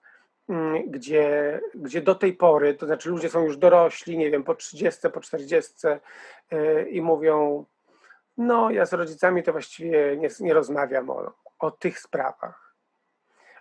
gdzie, 0.88 1.60
gdzie 1.76 2.02
do 2.02 2.16
tej 2.16 2.34
pory, 2.34 2.74
to 2.74 2.86
znaczy 2.86 3.10
ludzie 3.10 3.30
są 3.30 3.44
już 3.44 3.58
dorośli, 3.58 4.18
nie 4.18 4.32
wiem, 4.32 4.44
po 4.44 4.56
30, 4.56 5.10
po 5.10 5.22
40 5.22 5.74
yy, 6.52 6.90
i 6.90 7.02
mówią, 7.02 7.66
no 8.38 8.72
ja 8.72 8.86
z 8.86 8.94
rodzicami 8.94 9.44
to 9.44 9.52
właściwie 9.52 10.18
nie, 10.18 10.30
nie 10.40 10.54
rozmawiam 10.54 11.10
o, 11.10 11.34
o 11.60 11.72
tych 11.72 12.00
sprawach. 12.00 12.76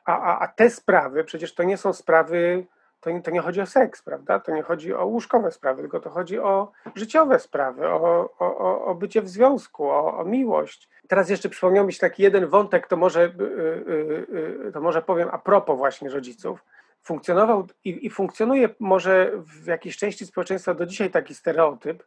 A, 0.05 0.21
a, 0.21 0.39
a 0.39 0.49
te 0.49 0.71
sprawy 0.71 1.25
przecież 1.25 1.55
to 1.55 1.63
nie 1.63 1.77
są 1.77 1.93
sprawy 1.93 2.67
to 3.05 3.11
nie, 3.11 3.23
to 3.23 3.31
nie 3.31 3.41
chodzi 3.41 3.61
o 3.61 3.67
seks, 3.67 4.03
prawda? 4.03 4.41
To 4.41 4.53
nie 4.53 4.63
chodzi 4.63 4.95
o 4.95 5.07
łóżkowe 5.07 5.53
sprawy, 5.53 5.83
tylko 5.83 6.01
to 6.01 6.11
chodzi 6.11 6.39
o 6.39 6.73
życiowe 6.95 7.39
sprawy, 7.39 7.89
o, 7.89 8.31
o, 8.39 8.85
o- 8.85 8.95
bycie 8.95 9.23
w 9.23 9.29
związku, 9.29 9.91
o, 9.91 10.19
o 10.19 10.25
miłość. 10.25 10.89
Teraz 11.09 11.29
jeszcze 11.31 11.49
przypomniał 11.49 11.87
mi 11.87 11.93
się 11.93 12.01
taki 12.01 12.23
jeden 12.23 12.47
wątek, 12.47 12.87
to 12.87 12.97
może, 12.97 13.25
y, 13.25 13.43
y, 13.43 14.67
y, 14.69 14.73
to 14.73 14.81
może 14.81 15.03
powiem 15.03 15.29
a 15.33 15.39
propos 15.39 15.79
właśnie 15.79 16.11
rodziców. 16.11 16.65
Funkcjonował 17.05 17.67
i, 17.85 18.07
i 18.07 18.11
funkcjonuje 18.11 18.69
może 18.81 19.33
w 19.37 19.67
jakiejś 19.67 19.97
części 19.97 20.27
społeczeństwa 20.27 20.75
do 20.75 20.87
dzisiaj 20.87 21.11
taki 21.11 21.35
stereotyp, 21.35 22.05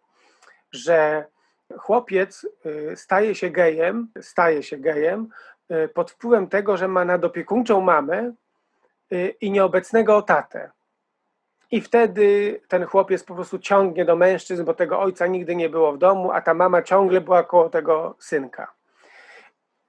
że 0.72 1.26
chłopiec 1.78 2.48
y, 2.66 2.96
staje 2.96 3.36
się 3.36 3.50
gejem, 3.50 4.08
staje 4.22 4.64
się 4.64 4.78
gejem 4.78 5.30
y, 5.72 5.88
pod 5.88 6.12
wpływem 6.12 6.48
tego, 6.48 6.78
że 6.78 6.88
ma 6.88 7.06
nadopiekuńczą 7.06 7.82
mamę 7.82 8.34
y, 9.14 9.36
i 9.42 9.52
nieobecnego 9.52 10.22
tatę. 10.22 10.72
I 11.72 11.82
wtedy 11.82 12.60
ten 12.68 12.86
chłopiec 12.86 13.24
po 13.24 13.36
prostu 13.36 13.60
ciągnie 13.60 14.06
do 14.06 14.16
mężczyzn, 14.16 14.64
bo 14.64 14.74
tego 14.74 15.00
ojca 15.00 15.28
nigdy 15.28 15.56
nie 15.56 15.70
było 15.70 15.94
w 15.94 15.98
domu, 15.98 16.32
a 16.32 16.42
ta 16.42 16.54
mama 16.54 16.82
ciągle 16.82 17.22
była 17.22 17.44
koło 17.44 17.70
tego 17.70 18.16
synka. 18.20 18.74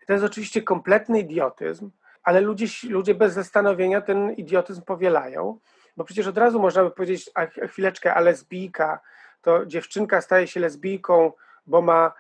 To 0.07 0.13
jest 0.13 0.25
oczywiście 0.25 0.63
kompletny 0.63 1.21
idiotyzm, 1.21 1.91
ale 2.29 2.41
ludzie, 2.41 2.67
ludzie 2.89 3.15
bez 3.15 3.33
zastanowienia 3.33 4.01
ten 4.01 4.33
idiotyzm 4.33 4.83
powielają, 4.83 5.59
bo 5.97 6.05
przecież 6.05 6.27
od 6.27 6.39
razu 6.39 6.61
można 6.61 6.85
by 6.85 6.91
powiedzieć, 6.91 7.31
a 7.35 7.47
ch- 7.47 7.71
chwileczkę, 7.71 8.15
a 8.15 8.21
lesbijka, 8.21 9.01
to 9.43 9.67
dziewczynka 9.67 10.21
staje 10.21 10.47
się 10.47 10.61
lesbijką, 10.61 11.33
bo 11.67 11.83
ma 11.83 12.13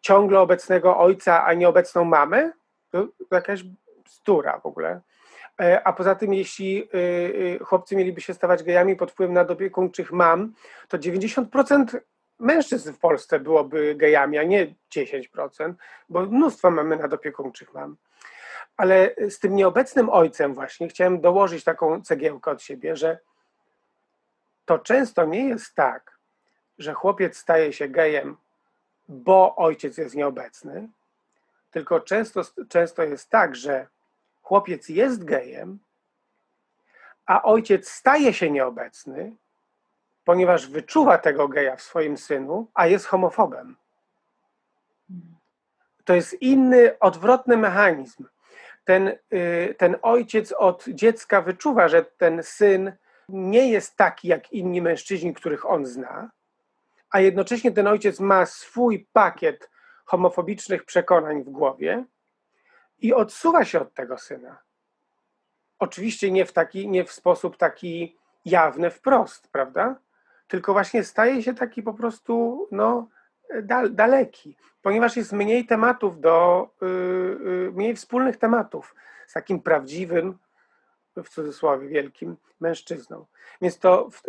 ciągle 0.00 0.40
obecnego 0.40 0.98
ojca, 0.98 1.44
a 1.44 1.54
nieobecną 1.54 2.04
mamę? 2.04 2.52
To 2.90 3.08
jakaś 3.30 3.64
bzdura 4.04 4.60
w 4.60 4.66
ogóle. 4.66 5.00
E, 5.60 5.86
A 5.86 5.92
poza 5.92 6.14
tym, 6.14 6.34
jeśli 6.34 6.88
y, 6.94 6.98
y, 6.98 7.64
chłopcy 7.64 7.96
mieliby 7.96 8.20
się 8.20 8.34
stawać 8.34 8.62
gejami 8.62 8.96
pod 8.96 9.10
wpływem 9.12 9.34
nadopiekuńczych 9.34 10.12
mam, 10.12 10.52
to 10.88 10.98
90% 10.98 12.00
mężczyzn 12.38 12.92
w 12.92 12.98
Polsce 12.98 13.40
byłoby 13.40 13.94
gejami, 13.94 14.38
a 14.38 14.42
nie 14.42 14.74
10%, 14.96 15.74
bo 16.08 16.20
mnóstwo 16.20 16.70
mamy 16.70 16.96
nadopiekuńczych 16.96 17.74
mam. 17.74 17.96
Ale 18.76 19.14
z 19.30 19.38
tym 19.38 19.56
nieobecnym 19.56 20.10
ojcem 20.10 20.54
właśnie 20.54 20.88
chciałem 20.88 21.20
dołożyć 21.20 21.64
taką 21.64 22.02
cegiełkę 22.02 22.50
od 22.50 22.62
siebie, 22.62 22.96
że 22.96 23.18
to 24.64 24.78
często 24.78 25.24
nie 25.24 25.48
jest 25.48 25.74
tak, 25.74 26.18
że 26.78 26.92
chłopiec 26.92 27.36
staje 27.36 27.72
się 27.72 27.88
gejem, 27.88 28.36
bo 29.08 29.56
ojciec 29.56 29.98
jest 29.98 30.14
nieobecny, 30.14 30.88
tylko 31.70 32.00
często, 32.00 32.42
często 32.68 33.02
jest 33.02 33.30
tak, 33.30 33.56
że 33.56 33.86
chłopiec 34.42 34.88
jest 34.88 35.24
gejem, 35.24 35.78
a 37.26 37.42
ojciec 37.42 37.88
staje 37.88 38.34
się 38.34 38.50
nieobecny, 38.50 39.32
ponieważ 40.24 40.66
wyczuwa 40.66 41.18
tego 41.18 41.48
geja 41.48 41.76
w 41.76 41.82
swoim 41.82 42.18
synu, 42.18 42.66
a 42.74 42.86
jest 42.86 43.06
homofobem. 43.06 43.76
To 46.04 46.14
jest 46.14 46.42
inny, 46.42 46.98
odwrotny 46.98 47.56
mechanizm. 47.56 48.24
Ten, 48.84 49.12
y, 49.32 49.74
ten 49.78 49.96
ojciec 50.02 50.52
od 50.52 50.84
dziecka 50.88 51.42
wyczuwa, 51.42 51.88
że 51.88 52.04
ten 52.04 52.42
syn 52.42 52.92
nie 53.28 53.70
jest 53.70 53.96
taki 53.96 54.28
jak 54.28 54.52
inni 54.52 54.82
mężczyźni, 54.82 55.34
których 55.34 55.70
on 55.70 55.86
zna, 55.86 56.30
a 57.10 57.20
jednocześnie 57.20 57.72
ten 57.72 57.86
ojciec 57.86 58.20
ma 58.20 58.46
swój 58.46 59.08
pakiet 59.12 59.70
homofobicznych 60.04 60.84
przekonań 60.84 61.42
w 61.42 61.50
głowie 61.50 62.04
i 62.98 63.14
odsuwa 63.14 63.64
się 63.64 63.80
od 63.80 63.94
tego 63.94 64.18
syna. 64.18 64.58
Oczywiście 65.78 66.30
nie 66.30 66.46
w, 66.46 66.52
taki, 66.52 66.88
nie 66.88 67.04
w 67.04 67.12
sposób 67.12 67.56
taki 67.56 68.16
jawny 68.44 68.90
wprost, 68.90 69.48
prawda? 69.52 69.96
Tylko 70.48 70.72
właśnie 70.72 71.04
staje 71.04 71.42
się 71.42 71.54
taki 71.54 71.82
po 71.82 71.94
prostu 71.94 72.68
no, 72.70 73.08
dal, 73.62 73.94
daleki, 73.94 74.56
ponieważ 74.82 75.16
jest 75.16 75.32
mniej 75.32 75.66
tematów 75.66 76.20
do, 76.20 76.68
y, 76.82 76.86
y, 76.86 77.72
mniej 77.72 77.96
wspólnych 77.96 78.36
tematów 78.36 78.94
z 79.26 79.32
takim 79.32 79.60
prawdziwym, 79.60 80.38
w 81.16 81.28
cudzysłowie 81.28 81.88
wielkim, 81.88 82.36
mężczyzną. 82.60 83.26
Więc 83.62 83.78
to 83.78 84.10
w, 84.10 84.22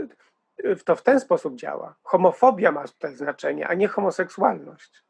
to 0.83 0.95
w 0.95 1.03
ten 1.03 1.19
sposób 1.19 1.55
działa. 1.55 1.95
Homofobia 2.03 2.71
ma 2.71 2.87
tutaj 2.87 3.15
znaczenie, 3.15 3.67
a 3.67 3.73
nie 3.73 3.87
homoseksualność. 3.87 5.03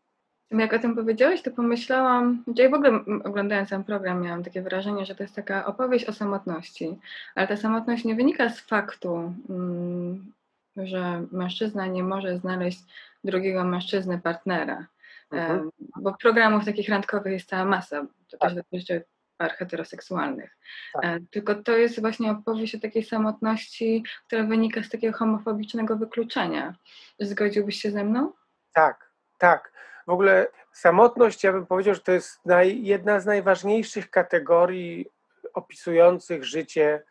Jak 0.51 0.73
o 0.73 0.79
tym 0.79 0.95
powiedziałeś, 0.95 1.41
to 1.41 1.51
pomyślałam, 1.51 2.43
ja 2.55 2.69
w 2.69 2.73
ogóle 2.73 2.99
oglądając 3.23 3.69
ten 3.69 3.83
program 3.83 4.21
miałam 4.21 4.43
takie 4.43 4.61
wrażenie, 4.61 5.05
że 5.05 5.15
to 5.15 5.23
jest 5.23 5.35
taka 5.35 5.65
opowieść 5.65 6.05
o 6.05 6.13
samotności, 6.13 6.99
ale 7.35 7.47
ta 7.47 7.57
samotność 7.57 8.03
nie 8.03 8.15
wynika 8.15 8.49
z 8.49 8.59
faktu, 8.59 9.33
mm, 9.49 10.33
że 10.77 11.25
mężczyzna 11.31 11.87
nie 11.87 12.03
może 12.03 12.37
znaleźć 12.37 12.79
drugiego 13.23 13.63
mężczyzny, 13.63 14.19
partnera. 14.19 14.87
Mhm. 15.31 15.69
Bo 16.01 16.13
programów 16.21 16.65
takich 16.65 16.89
randkowych 16.89 17.33
jest 17.33 17.49
cała 17.49 17.65
masa, 17.65 18.05
to 18.31 18.37
też 18.37 18.55
dotyczy 18.55 19.03
par 19.37 19.51
heteroseksualnych. 19.51 20.57
Tak. 20.93 21.03
E, 21.05 21.19
Tylko 21.31 21.55
to 21.55 21.77
jest 21.77 22.01
właśnie 22.01 22.31
opowieść 22.31 22.75
o 22.75 22.79
takiej 22.79 23.03
samotności, 23.03 24.03
która 24.27 24.43
wynika 24.43 24.83
z 24.83 24.89
takiego 24.89 25.17
homofobicznego 25.17 25.97
wykluczenia. 25.97 26.75
Zgodziłbyś 27.19 27.81
się 27.81 27.91
ze 27.91 28.03
mną? 28.03 28.33
Tak, 28.73 29.09
tak. 29.37 29.73
W 30.07 30.09
ogóle 30.09 30.47
samotność, 30.71 31.43
ja 31.43 31.51
bym 31.51 31.65
powiedział, 31.65 31.95
że 31.95 32.01
to 32.01 32.11
jest 32.11 32.45
naj, 32.45 32.83
jedna 32.83 33.19
z 33.19 33.25
najważniejszych 33.25 34.09
kategorii 34.09 35.05
opisujących 35.53 36.45
życie 36.45 37.03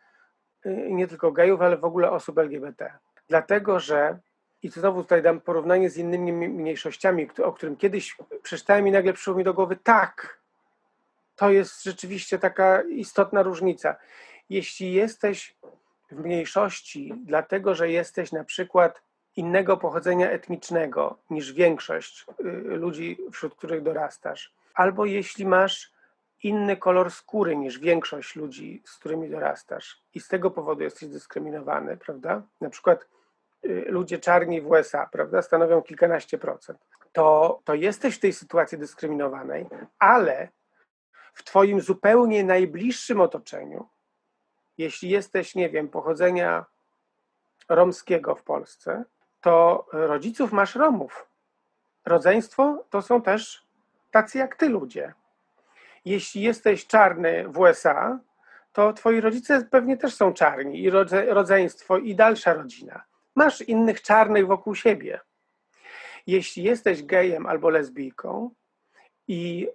y, 0.65 0.87
nie 0.89 1.07
tylko 1.07 1.31
gejów, 1.31 1.61
ale 1.61 1.77
w 1.77 1.85
ogóle 1.85 2.11
osób 2.11 2.37
LGBT. 2.37 2.93
Dlatego, 3.33 3.79
że 3.79 4.19
i 4.63 4.69
znowu 4.69 5.03
tutaj 5.03 5.21
dam 5.21 5.41
porównanie 5.41 5.89
z 5.89 5.97
innymi 5.97 6.31
mi- 6.31 6.49
mniejszościami, 6.49 7.29
o 7.43 7.53
którym 7.53 7.77
kiedyś 7.77 8.17
przeczytałem 8.43 8.87
i 8.87 8.91
nagle 8.91 9.13
przyszło 9.13 9.35
mi 9.35 9.43
do 9.43 9.53
głowy, 9.53 9.77
tak, 9.83 10.39
to 11.35 11.51
jest 11.51 11.83
rzeczywiście 11.83 12.39
taka 12.39 12.81
istotna 12.81 13.43
różnica. 13.43 13.95
Jeśli 14.49 14.93
jesteś 14.93 15.55
w 16.11 16.19
mniejszości, 16.19 17.13
dlatego 17.25 17.75
że 17.75 17.89
jesteś 17.89 18.31
na 18.31 18.43
przykład 18.43 19.01
innego 19.35 19.77
pochodzenia 19.77 20.29
etnicznego 20.29 21.17
niż 21.29 21.53
większość 21.53 22.25
y, 22.39 22.43
ludzi, 22.77 23.17
wśród 23.31 23.55
których 23.55 23.83
dorastasz, 23.83 24.53
albo 24.73 25.05
jeśli 25.05 25.45
masz 25.45 25.91
inny 26.43 26.77
kolor 26.77 27.11
skóry 27.11 27.55
niż 27.55 27.79
większość 27.79 28.35
ludzi, 28.35 28.81
z 28.85 28.95
którymi 28.97 29.29
dorastasz 29.29 30.01
i 30.13 30.19
z 30.19 30.27
tego 30.27 30.51
powodu 30.51 30.83
jesteś 30.83 31.09
dyskryminowany, 31.09 31.97
prawda? 31.97 32.41
Na 32.61 32.69
przykład 32.69 33.07
ludzie 33.63 34.19
czarni 34.19 34.61
w 34.61 34.67
USA, 34.67 35.09
prawda, 35.11 35.41
stanowią 35.41 35.81
kilkanaście 35.81 36.37
procent. 36.37 36.79
To, 37.11 37.59
to 37.63 37.73
jesteś 37.73 38.15
w 38.15 38.19
tej 38.19 38.33
sytuacji 38.33 38.77
dyskryminowanej, 38.77 39.65
ale 39.99 40.47
w 41.33 41.43
twoim 41.43 41.81
zupełnie 41.81 42.43
najbliższym 42.43 43.21
otoczeniu, 43.21 43.87
jeśli 44.77 45.09
jesteś, 45.09 45.55
nie 45.55 45.69
wiem, 45.69 45.89
pochodzenia 45.89 46.65
romskiego 47.69 48.35
w 48.35 48.43
Polsce, 48.43 49.03
to 49.41 49.85
rodziców 49.91 50.51
masz 50.51 50.75
Romów. 50.75 51.27
Rodzeństwo 52.05 52.85
to 52.89 53.01
są 53.01 53.21
też 53.21 53.65
tacy 54.11 54.37
jak 54.37 54.55
ty 54.55 54.69
ludzie. 54.69 55.13
Jeśli 56.05 56.41
jesteś 56.41 56.87
czarny 56.87 57.47
w 57.47 57.59
USA, 57.59 58.19
to 58.73 58.93
twoi 58.93 59.21
rodzice 59.21 59.65
pewnie 59.71 59.97
też 59.97 60.15
są 60.15 60.33
czarni 60.33 60.83
i 60.83 60.89
rodze, 60.89 61.25
rodzeństwo 61.25 61.97
i 61.97 62.15
dalsza 62.15 62.53
rodzina. 62.53 63.03
Masz 63.35 63.61
innych 63.61 64.01
czarnych 64.01 64.47
wokół 64.47 64.75
siebie. 64.75 65.19
Jeśli 66.27 66.63
jesteś 66.63 67.03
gejem 67.03 67.45
albo 67.45 67.69
lesbijką 67.69 68.49
i 69.27 69.67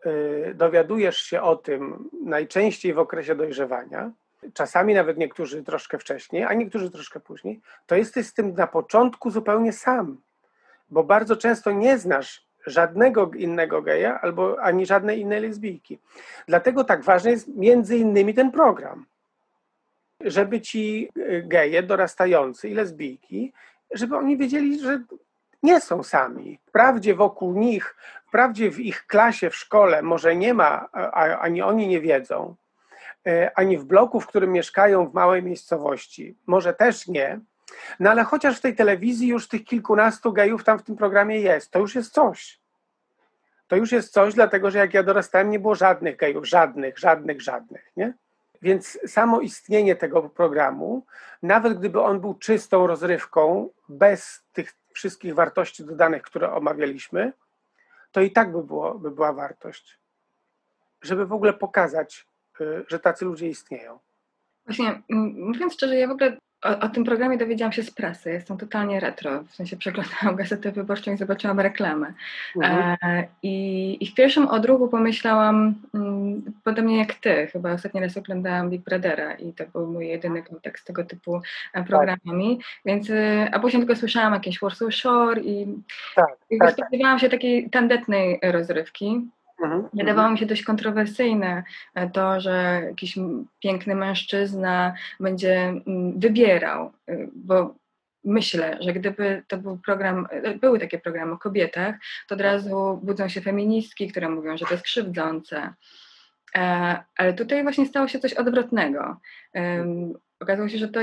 y, 0.50 0.54
dowiadujesz 0.54 1.16
się 1.16 1.42
o 1.42 1.56
tym 1.56 2.10
najczęściej 2.24 2.94
w 2.94 2.98
okresie 2.98 3.34
dojrzewania, 3.34 4.10
czasami 4.54 4.94
nawet 4.94 5.18
niektórzy 5.18 5.62
troszkę 5.62 5.98
wcześniej, 5.98 6.44
a 6.44 6.54
niektórzy 6.54 6.90
troszkę 6.90 7.20
później, 7.20 7.60
to 7.86 7.96
jesteś 7.96 8.26
z 8.26 8.34
tym 8.34 8.54
na 8.54 8.66
początku 8.66 9.30
zupełnie 9.30 9.72
sam, 9.72 10.20
bo 10.90 11.04
bardzo 11.04 11.36
często 11.36 11.72
nie 11.72 11.98
znasz 11.98 12.48
żadnego 12.66 13.30
innego 13.36 13.82
geja 13.82 14.20
albo 14.20 14.62
ani 14.62 14.86
żadnej 14.86 15.20
innej 15.20 15.40
lesbijki. 15.40 15.98
Dlatego 16.46 16.84
tak 16.84 17.02
ważny 17.02 17.30
jest 17.30 17.48
między 17.48 17.96
innymi 17.96 18.34
ten 18.34 18.50
program, 18.50 19.06
żeby 20.20 20.60
ci 20.60 21.08
y, 21.16 21.42
geje 21.46 21.82
dorastający 21.82 22.68
i 22.68 22.74
lesbijki, 22.74 23.52
żeby 23.90 24.16
oni 24.16 24.36
wiedzieli, 24.36 24.80
że 24.80 25.00
nie 25.62 25.80
są 25.80 26.02
sami. 26.02 26.58
Wprawdzie 26.66 27.14
wokół 27.14 27.58
nich, 27.58 27.96
wprawdzie 28.26 28.70
w 28.70 28.80
ich 28.80 29.06
klasie, 29.06 29.50
w 29.50 29.56
szkole 29.56 30.02
może 30.02 30.36
nie 30.36 30.54
ma, 30.54 30.88
ani 31.40 31.62
oni 31.62 31.88
nie 31.88 32.00
wiedzą, 32.00 32.54
e, 33.26 33.58
ani 33.58 33.78
w 33.78 33.84
bloku, 33.84 34.20
w 34.20 34.26
którym 34.26 34.52
mieszkają 34.52 35.06
w 35.06 35.14
małej 35.14 35.42
miejscowości, 35.42 36.36
może 36.46 36.74
też 36.74 37.08
nie, 37.08 37.40
no 38.00 38.10
ale 38.10 38.24
chociaż 38.24 38.58
w 38.58 38.60
tej 38.60 38.74
telewizji 38.74 39.28
już 39.28 39.48
tych 39.48 39.64
kilkunastu 39.64 40.32
gejów 40.32 40.64
tam 40.64 40.78
w 40.78 40.82
tym 40.82 40.96
programie 40.96 41.40
jest, 41.40 41.70
to 41.70 41.78
już 41.78 41.94
jest 41.94 42.12
coś. 42.12 42.60
To 43.68 43.76
już 43.76 43.92
jest 43.92 44.12
coś, 44.12 44.34
dlatego 44.34 44.70
że 44.70 44.78
jak 44.78 44.94
ja 44.94 45.02
dorastałem, 45.02 45.50
nie 45.50 45.58
było 45.58 45.74
żadnych 45.74 46.16
gejów, 46.16 46.48
żadnych, 46.48 46.98
żadnych, 46.98 47.40
żadnych, 47.42 47.92
nie? 47.96 48.12
Więc 48.62 48.98
samo 49.06 49.40
istnienie 49.40 49.96
tego 49.96 50.22
programu, 50.22 51.06
nawet 51.42 51.78
gdyby 51.78 52.02
on 52.02 52.20
był 52.20 52.34
czystą 52.34 52.86
rozrywką, 52.86 53.70
bez 53.88 54.42
tych 54.52 54.74
wszystkich 54.92 55.34
wartości 55.34 55.84
dodanych, 55.84 56.22
które 56.22 56.52
omawialiśmy, 56.52 57.32
to 58.12 58.20
i 58.20 58.30
tak 58.30 58.52
by, 58.52 58.62
było, 58.62 58.94
by 58.94 59.10
była 59.10 59.32
wartość. 59.32 59.98
Żeby 61.02 61.26
w 61.26 61.32
ogóle 61.32 61.52
pokazać, 61.52 62.26
y, 62.60 62.84
że 62.88 63.00
tacy 63.00 63.24
ludzie 63.24 63.48
istnieją. 63.48 63.98
Właśnie, 64.66 65.02
mówiąc 65.08 65.72
szczerze, 65.72 65.96
ja 65.96 66.08
w 66.08 66.10
ogóle 66.10 66.38
o, 66.64 66.78
o, 66.78 66.88
tym 66.88 67.04
programie 67.04 67.38
dowiedziałam 67.38 67.72
się 67.72 67.82
z 67.82 67.90
prasy. 67.90 68.30
Jestem 68.30 68.56
totalnie 68.56 69.00
retro. 69.00 69.42
W 69.42 69.54
sensie 69.54 69.76
przeglądałam 69.76 70.36
gazetę 70.42 70.72
wyborczą 70.72 71.12
i 71.12 71.16
zobaczyłam 71.16 71.60
reklamę. 71.60 72.12
Mhm. 72.56 72.96
E, 73.02 73.26
i, 73.42 73.96
I 74.00 74.06
w 74.06 74.14
pierwszym 74.14 74.48
odruchu 74.48 74.88
pomyślałam, 74.88 75.74
mm, 75.94 76.42
podobnie 76.64 76.98
jak 76.98 77.14
ty, 77.14 77.46
chyba 77.52 77.72
ostatni 77.72 78.00
raz 78.00 78.16
oglądałam 78.16 78.70
Big 78.70 78.82
Brothera 78.82 79.34
i 79.34 79.52
to 79.52 79.64
był 79.66 79.86
mój 79.86 80.08
jedyny 80.08 80.42
kontakt 80.42 80.80
z 80.80 80.84
tego 80.84 81.04
typu 81.04 81.36
e, 81.36 81.40
tak. 81.72 81.86
programami. 81.86 82.56
Tak. 82.56 82.66
Więc, 82.84 83.10
e, 83.10 83.48
a 83.52 83.58
później 83.58 83.82
tylko 83.82 84.00
słyszałam 84.00 84.32
jakieś 84.32 84.60
Warsaw 84.60 84.94
Shore 84.94 85.40
i, 85.40 85.66
tak, 86.16 86.36
i 86.50 86.58
tak. 86.58 86.72
spodziewałam 86.72 87.18
się 87.18 87.28
takiej 87.28 87.70
tandetnej 87.70 88.40
rozrywki. 88.42 89.28
Mhm, 89.62 89.88
Wydawało 89.92 90.28
mhm. 90.28 90.32
mi 90.32 90.38
się 90.38 90.46
dość 90.46 90.62
kontrowersyjne 90.62 91.62
e, 91.94 92.10
to, 92.10 92.40
że 92.40 92.82
jakiś 92.84 93.18
piękny 93.62 93.94
mężczyzna 93.94 94.94
będzie 95.20 95.74
wybierał, 96.16 96.92
e, 97.08 97.26
bo 97.34 97.74
myślę, 98.24 98.78
że 98.80 98.92
gdyby 98.92 99.42
to 99.48 99.58
był 99.58 99.78
program, 99.78 100.26
e, 100.30 100.54
były 100.54 100.78
takie 100.78 100.98
programy 100.98 101.32
o 101.32 101.38
kobietach, 101.38 101.94
to 102.28 102.34
od 102.34 102.40
razu 102.40 103.00
budzą 103.02 103.28
się 103.28 103.40
feministki, 103.40 104.08
które 104.08 104.28
mówią, 104.28 104.56
że 104.56 104.66
to 104.66 104.74
jest 104.74 104.84
krzywdzące. 104.84 105.74
Ale 107.16 107.34
tutaj 107.36 107.62
właśnie 107.62 107.86
stało 107.86 108.08
się 108.08 108.18
coś 108.18 108.34
odwrotnego. 108.34 109.16
Okazało 110.40 110.68
się, 110.68 110.78
że 110.78 110.88
to 110.88 111.00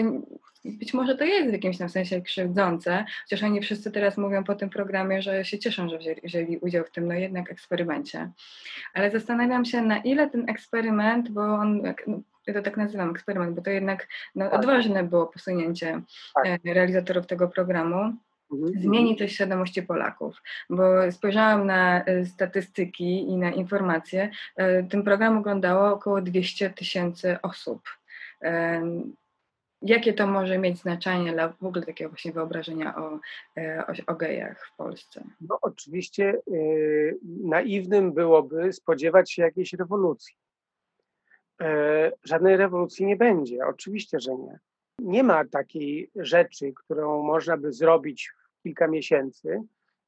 być 0.65 0.93
może 0.93 1.15
to 1.15 1.23
jest 1.23 1.49
w 1.49 1.53
jakimś 1.53 1.77
tam 1.77 1.89
sensie 1.89 2.21
krzywdzące, 2.21 3.05
chociaż 3.23 3.43
oni 3.43 3.61
wszyscy 3.61 3.91
teraz 3.91 4.17
mówią 4.17 4.43
po 4.43 4.55
tym 4.55 4.69
programie, 4.69 5.21
że 5.21 5.45
się 5.45 5.59
cieszą, 5.59 5.89
że 5.89 5.97
wzięli, 5.97 6.21
wzięli 6.23 6.57
udział 6.57 6.83
w 6.83 6.91
tym 6.91 7.07
no 7.07 7.13
jednak 7.13 7.51
eksperymencie. 7.51 8.31
Ale 8.93 9.11
zastanawiam 9.11 9.65
się, 9.65 9.81
na 9.81 9.97
ile 9.97 10.29
ten 10.29 10.49
eksperyment, 10.49 11.29
bo 11.29 11.41
on, 11.41 11.81
no, 12.07 12.19
ja 12.47 12.53
to 12.53 12.61
tak 12.61 12.77
nazywam 12.77 13.09
eksperyment, 13.09 13.55
bo 13.55 13.61
to 13.61 13.69
jednak 13.69 14.07
no, 14.35 14.49
tak. 14.49 14.59
odważne 14.59 15.03
było 15.03 15.27
posunięcie 15.27 16.01
tak. 16.35 16.45
E, 16.45 16.73
realizatorów 16.73 17.27
tego 17.27 17.47
programu, 17.47 18.13
mhm. 18.51 18.81
zmieni 18.81 19.15
coś 19.17 19.31
w 19.31 19.35
świadomości 19.35 19.83
Polaków, 19.83 20.41
bo 20.69 21.11
spojrzałam 21.11 21.67
na 21.67 22.03
e, 22.03 22.25
statystyki 22.25 23.29
i 23.29 23.37
na 23.37 23.51
informacje, 23.51 24.29
e, 24.55 24.83
ten 24.83 25.03
program 25.03 25.37
oglądało 25.37 25.93
około 25.93 26.21
200 26.21 26.69
tysięcy 26.69 27.41
osób 27.41 27.81
jakie 29.85 30.13
to 30.13 30.27
może 30.27 30.57
mieć 30.57 30.77
znaczenie 30.77 31.33
dla 31.33 31.49
w 31.49 31.63
ogóle 31.63 31.85
takiego 31.85 32.09
właśnie 32.09 32.31
wyobrażenia 32.31 32.95
o, 32.95 33.19
e, 33.57 33.83
o, 33.87 34.13
o 34.13 34.15
gejach 34.15 34.67
w 34.67 34.75
Polsce? 34.75 35.23
No 35.41 35.57
oczywiście 35.61 36.41
yy, 36.47 37.17
naiwnym 37.23 38.13
byłoby 38.13 38.73
spodziewać 38.73 39.31
się 39.31 39.41
jakiejś 39.41 39.73
rewolucji. 39.73 40.35
Yy, 41.59 41.67
żadnej 42.23 42.57
rewolucji 42.57 43.05
nie 43.05 43.15
będzie, 43.15 43.65
oczywiście, 43.65 44.19
że 44.19 44.35
nie. 44.35 44.59
Nie 44.99 45.23
ma 45.23 45.45
takiej 45.45 46.11
rzeczy, 46.15 46.73
którą 46.73 47.23
można 47.23 47.57
by 47.57 47.73
zrobić 47.73 48.31
w 48.59 48.63
kilka 48.63 48.87
miesięcy 48.87 49.61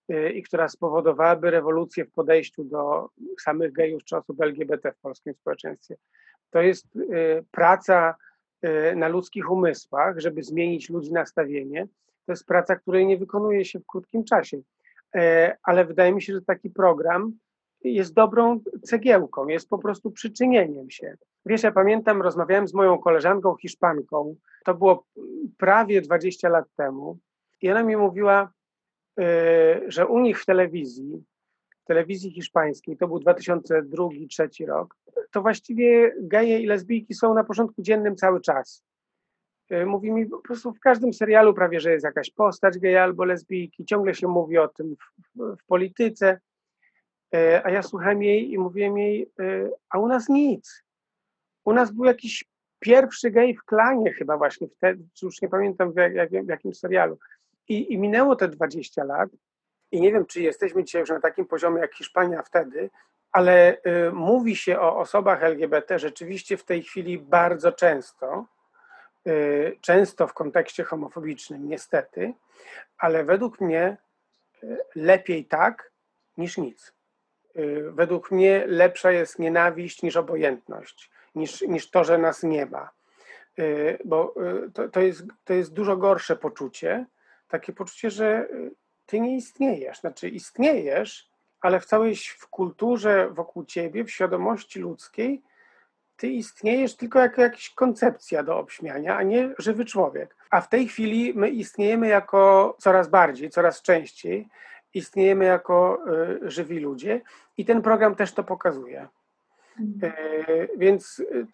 yy, 0.07 0.31
i 0.31 0.43
która 0.43 0.69
spowodowałaby 0.69 1.51
rewolucję 1.51 2.05
w 2.05 2.11
podejściu 2.11 2.63
do 2.63 3.09
samych 3.41 3.71
gejów 3.71 4.03
czy 4.03 4.17
osób 4.17 4.41
LGBT 4.41 4.91
w 4.91 4.99
polskim 4.99 5.33
społeczeństwie. 5.33 5.95
To 6.51 6.61
jest 6.61 6.87
praca 7.51 8.15
na 8.95 9.07
ludzkich 9.07 9.51
umysłach, 9.51 10.19
żeby 10.19 10.43
zmienić 10.43 10.89
ludzi 10.89 11.13
nastawienie, 11.13 11.87
to 12.25 12.31
jest 12.31 12.45
praca, 12.45 12.75
której 12.75 13.05
nie 13.05 13.17
wykonuje 13.17 13.65
się 13.65 13.79
w 13.79 13.85
krótkim 13.85 14.23
czasie. 14.23 14.61
E, 15.15 15.57
ale 15.63 15.85
wydaje 15.85 16.13
mi 16.13 16.21
się, 16.21 16.33
że 16.33 16.41
taki 16.41 16.69
program 16.69 17.33
jest 17.83 18.13
dobrą 18.13 18.59
cegiełką, 18.83 19.47
jest 19.47 19.69
po 19.69 19.77
prostu 19.77 20.11
przyczynieniem 20.11 20.89
się. 20.89 21.17
Wiesz, 21.45 21.63
ja 21.63 21.71
pamiętam, 21.71 22.21
rozmawiałem 22.21 22.67
z 22.67 22.73
moją 22.73 22.97
koleżanką 22.97 23.55
Hiszpanką, 23.55 24.35
to 24.65 24.73
było 24.73 25.05
prawie 25.57 26.01
20 26.01 26.49
lat 26.49 26.65
temu, 26.75 27.17
i 27.61 27.69
ona 27.69 27.83
mi 27.83 27.97
mówiła, 27.97 28.51
e, 29.19 29.81
że 29.87 30.07
u 30.07 30.19
nich 30.19 30.41
w 30.41 30.45
telewizji 30.45 31.23
telewizji 31.87 32.31
hiszpańskiej, 32.31 32.97
to 32.97 33.07
był 33.07 33.17
2002-2003 33.17 34.65
rok, 34.65 34.95
to 35.31 35.41
właściwie 35.41 36.13
geje 36.21 36.59
i 36.59 36.65
lesbijki 36.65 37.13
są 37.13 37.33
na 37.33 37.43
porządku 37.43 37.81
dziennym 37.81 38.15
cały 38.15 38.41
czas. 38.41 38.83
E, 39.69 39.85
mówi 39.85 40.11
mi 40.11 40.25
po 40.25 40.37
prostu 40.37 40.73
w 40.73 40.79
każdym 40.79 41.13
serialu 41.13 41.53
prawie, 41.53 41.79
że 41.79 41.91
jest 41.91 42.05
jakaś 42.05 42.31
postać 42.31 42.79
geja 42.79 43.03
albo 43.03 43.25
lesbijki, 43.25 43.85
ciągle 43.85 44.13
się 44.15 44.27
mówi 44.27 44.57
o 44.57 44.67
tym 44.67 44.95
w, 44.95 45.35
w, 45.35 45.55
w 45.57 45.65
polityce, 45.65 46.39
e, 47.35 47.65
a 47.65 47.71
ja 47.71 47.81
słuchałem 47.81 48.23
jej 48.23 48.51
i 48.51 48.57
mówiłem 48.57 48.97
jej, 48.97 49.31
e, 49.39 49.69
a 49.89 49.99
u 49.99 50.07
nas 50.07 50.29
nic. 50.29 50.83
U 51.65 51.73
nas 51.73 51.91
był 51.91 52.05
jakiś 52.05 52.45
pierwszy 52.79 53.31
gej 53.31 53.55
w 53.55 53.63
klanie 53.63 54.13
chyba 54.13 54.37
właśnie 54.37 54.67
wtedy, 54.67 55.03
już 55.21 55.41
nie 55.41 55.49
pamiętam 55.49 55.93
w, 55.93 55.95
jak, 55.95 56.29
w 56.29 56.47
jakim 56.47 56.73
serialu. 56.73 57.19
I, 57.67 57.93
I 57.93 57.97
minęło 57.97 58.35
te 58.35 58.47
20 58.47 59.03
lat 59.03 59.29
i 59.91 60.01
nie 60.01 60.11
wiem, 60.11 60.25
czy 60.25 60.41
jesteśmy 60.41 60.83
dzisiaj 60.83 60.99
już 60.99 61.09
na 61.09 61.19
takim 61.19 61.45
poziomie 61.45 61.81
jak 61.81 61.95
Hiszpania 61.95 62.41
wtedy, 62.41 62.89
ale 63.31 63.77
y, 64.07 64.11
mówi 64.11 64.55
się 64.55 64.79
o 64.79 64.97
osobach 64.97 65.43
LGBT 65.43 65.99
rzeczywiście 65.99 66.57
w 66.57 66.63
tej 66.63 66.83
chwili 66.83 67.17
bardzo 67.17 67.71
często, 67.71 68.45
y, 69.27 69.77
często 69.81 70.27
w 70.27 70.33
kontekście 70.33 70.83
homofobicznym, 70.83 71.69
niestety, 71.69 72.33
ale 72.97 73.23
według 73.23 73.61
mnie 73.61 73.97
y, 74.63 74.77
lepiej 74.95 75.45
tak 75.45 75.91
niż 76.37 76.57
nic. 76.57 76.93
Y, 77.57 77.91
według 77.91 78.31
mnie 78.31 78.63
lepsza 78.67 79.11
jest 79.11 79.39
nienawiść 79.39 80.03
niż 80.03 80.15
obojętność, 80.15 81.11
niż, 81.35 81.61
niż 81.61 81.89
to, 81.89 82.03
że 82.03 82.17
nas 82.17 82.43
nie 82.43 82.65
ma. 82.65 82.89
Y, 83.59 83.97
bo 84.05 84.33
y, 84.65 84.71
to, 84.71 84.89
to, 84.89 85.01
jest, 85.01 85.23
to 85.43 85.53
jest 85.53 85.73
dużo 85.73 85.97
gorsze 85.97 86.35
poczucie, 86.35 87.05
takie 87.47 87.73
poczucie, 87.73 88.09
że 88.09 88.47
ty 89.07 89.19
nie 89.19 89.35
istniejesz. 89.35 89.99
Znaczy, 89.99 90.29
istniejesz, 90.29 91.29
ale 91.61 91.79
w 91.79 91.85
całej 91.85 92.15
w 92.15 92.47
kulturze 92.47 93.29
wokół 93.29 93.65
ciebie, 93.65 94.03
w 94.03 94.11
świadomości 94.11 94.79
ludzkiej, 94.79 95.41
ty 96.17 96.27
istniejesz 96.27 96.95
tylko 96.95 97.19
jako 97.19 97.41
jakaś 97.41 97.69
koncepcja 97.69 98.43
do 98.43 98.57
obśmiania, 98.57 99.17
a 99.17 99.23
nie 99.23 99.49
żywy 99.57 99.85
człowiek. 99.85 100.35
A 100.49 100.61
w 100.61 100.69
tej 100.69 100.87
chwili 100.87 101.33
my 101.35 101.49
istniejemy 101.49 102.07
jako 102.07 102.75
coraz 102.79 103.07
bardziej, 103.07 103.49
coraz 103.49 103.81
częściej, 103.81 104.47
istniejemy 104.93 105.45
jako 105.45 105.99
y, 106.45 106.51
żywi 106.51 106.79
ludzie 106.79 107.21
i 107.57 107.65
ten 107.65 107.81
program 107.81 108.15
też 108.15 108.31
to 108.31 108.43
pokazuje. 108.43 109.07
Y, 110.03 110.69
więc 110.77 111.19
y, 111.19 111.47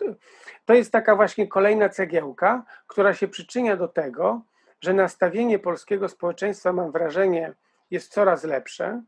to 0.66 0.74
jest 0.74 0.92
taka 0.92 1.16
właśnie 1.16 1.48
kolejna 1.48 1.90
cegiełka, 1.90 2.64
która 2.88 3.14
się 3.14 3.28
przyczynia 3.28 3.78
do 3.78 3.88
tego, 3.88 4.42
że 4.84 4.94
nastawienie 4.94 5.60
polskiego 5.60 6.10
społeczeństwa, 6.10 6.74
mam 6.74 6.92
wrażenie, 6.92 7.54
jest 7.92 8.14
coraz 8.14 8.44
lepsze 8.44 9.04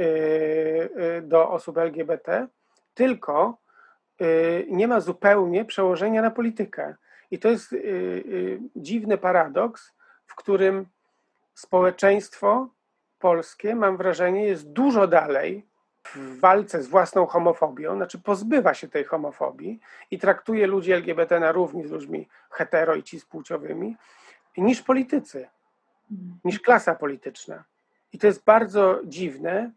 y, 0.00 0.02
y, 0.02 1.22
do 1.22 1.50
osób 1.50 1.78
LGBT, 1.78 2.46
tylko 2.94 3.58
y, 4.20 4.66
nie 4.70 4.88
ma 4.88 5.00
zupełnie 5.00 5.64
przełożenia 5.64 6.22
na 6.22 6.30
politykę. 6.30 6.94
I 7.30 7.38
to 7.38 7.48
jest 7.48 7.74
dziwny 8.76 9.18
paradoks, 9.18 9.92
w 10.26 10.34
którym 10.34 10.86
społeczeństwo 11.54 12.68
polskie, 13.18 13.74
mam 13.74 13.96
wrażenie, 13.96 14.44
jest 14.44 14.72
dużo 14.72 15.06
dalej 15.06 15.66
w 16.04 16.40
walce 16.40 16.82
z 16.82 16.88
własną 16.88 17.26
homofobią, 17.26 17.96
znaczy 17.96 18.18
pozbywa 18.18 18.74
się 18.74 18.88
tej 18.88 19.04
homofobii 19.04 19.80
i 20.10 20.18
traktuje 20.18 20.66
ludzi 20.66 20.92
LGBT 20.92 21.40
na 21.40 21.52
równi 21.52 21.86
z 21.88 21.90
ludźmi 21.90 22.28
hetero 22.50 22.94
i 22.94 23.02
cispłciowymi, 23.02 23.96
niż 24.60 24.82
politycy, 24.82 25.48
niż 26.44 26.60
klasa 26.60 26.94
polityczna. 26.94 27.64
I 28.12 28.18
to 28.18 28.26
jest 28.26 28.44
bardzo 28.44 29.00
dziwne, 29.04 29.70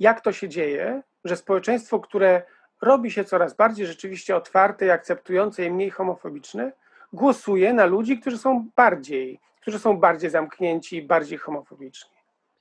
jak 0.00 0.20
to 0.20 0.32
się 0.32 0.48
dzieje, 0.48 1.02
że 1.24 1.36
społeczeństwo, 1.36 2.00
które 2.00 2.42
robi 2.82 3.10
się 3.10 3.24
coraz 3.24 3.54
bardziej 3.54 3.86
rzeczywiście 3.86 4.36
otwarte 4.36 4.86
i 4.86 4.90
akceptujące 4.90 5.64
i 5.64 5.70
mniej 5.70 5.90
homofobiczne, 5.90 6.72
głosuje 7.12 7.72
na 7.72 7.84
ludzi, 7.84 8.18
którzy 8.18 8.38
są 8.38 8.68
bardziej, 8.76 9.40
którzy 9.60 9.78
są 9.78 9.96
bardziej 9.96 10.30
zamknięci 10.30 10.96
i 10.96 11.02
bardziej 11.02 11.38
homofobiczni. 11.38 12.13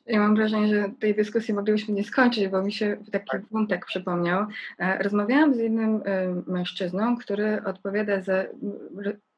Ja 0.06 0.20
mam 0.20 0.36
wrażenie, 0.36 0.68
że 0.68 0.90
tej 1.00 1.16
dyskusji 1.16 1.54
moglibyśmy 1.54 1.94
nie 1.94 2.04
skończyć, 2.04 2.48
bo 2.48 2.62
mi 2.62 2.74
się 2.74 2.98
taki 3.12 3.30
Tak. 3.32 3.42
wątek 3.52 3.86
przypomniał. 3.86 4.46
E, 4.80 5.04
Rozmawiałam 5.04 5.56
z 5.56 5.58
jednym 5.58 6.02
e, 6.06 6.28
mężczyzną, 6.48 7.18
który 7.18 7.64
odpowiada 7.64 8.22
za, 8.22 8.44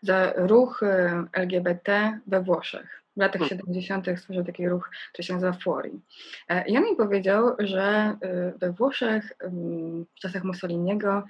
za 0.01 0.34
ruch 0.36 0.84
e, 0.84 1.24
LGBT 1.34 2.20
we 2.28 2.41
Włoszech. 2.43 3.01
W 3.18 3.20
latach 3.20 3.41
Hmm. 3.41 3.59
70. 3.59 4.20
stworzył 4.20 4.43
taki 4.45 4.70
ruch, 4.70 4.89
który 5.13 5.24
się 5.24 5.34
nazywa 5.34 5.53
Fuori. 5.53 6.01
I 6.68 6.78
on 6.78 6.84
mi 6.84 6.95
powiedział, 6.95 7.55
że 7.59 8.16
we 8.59 8.72
Włoszech 8.72 9.34
w 10.16 10.20
czasach 10.20 10.43
Mussoliniego 10.43 11.24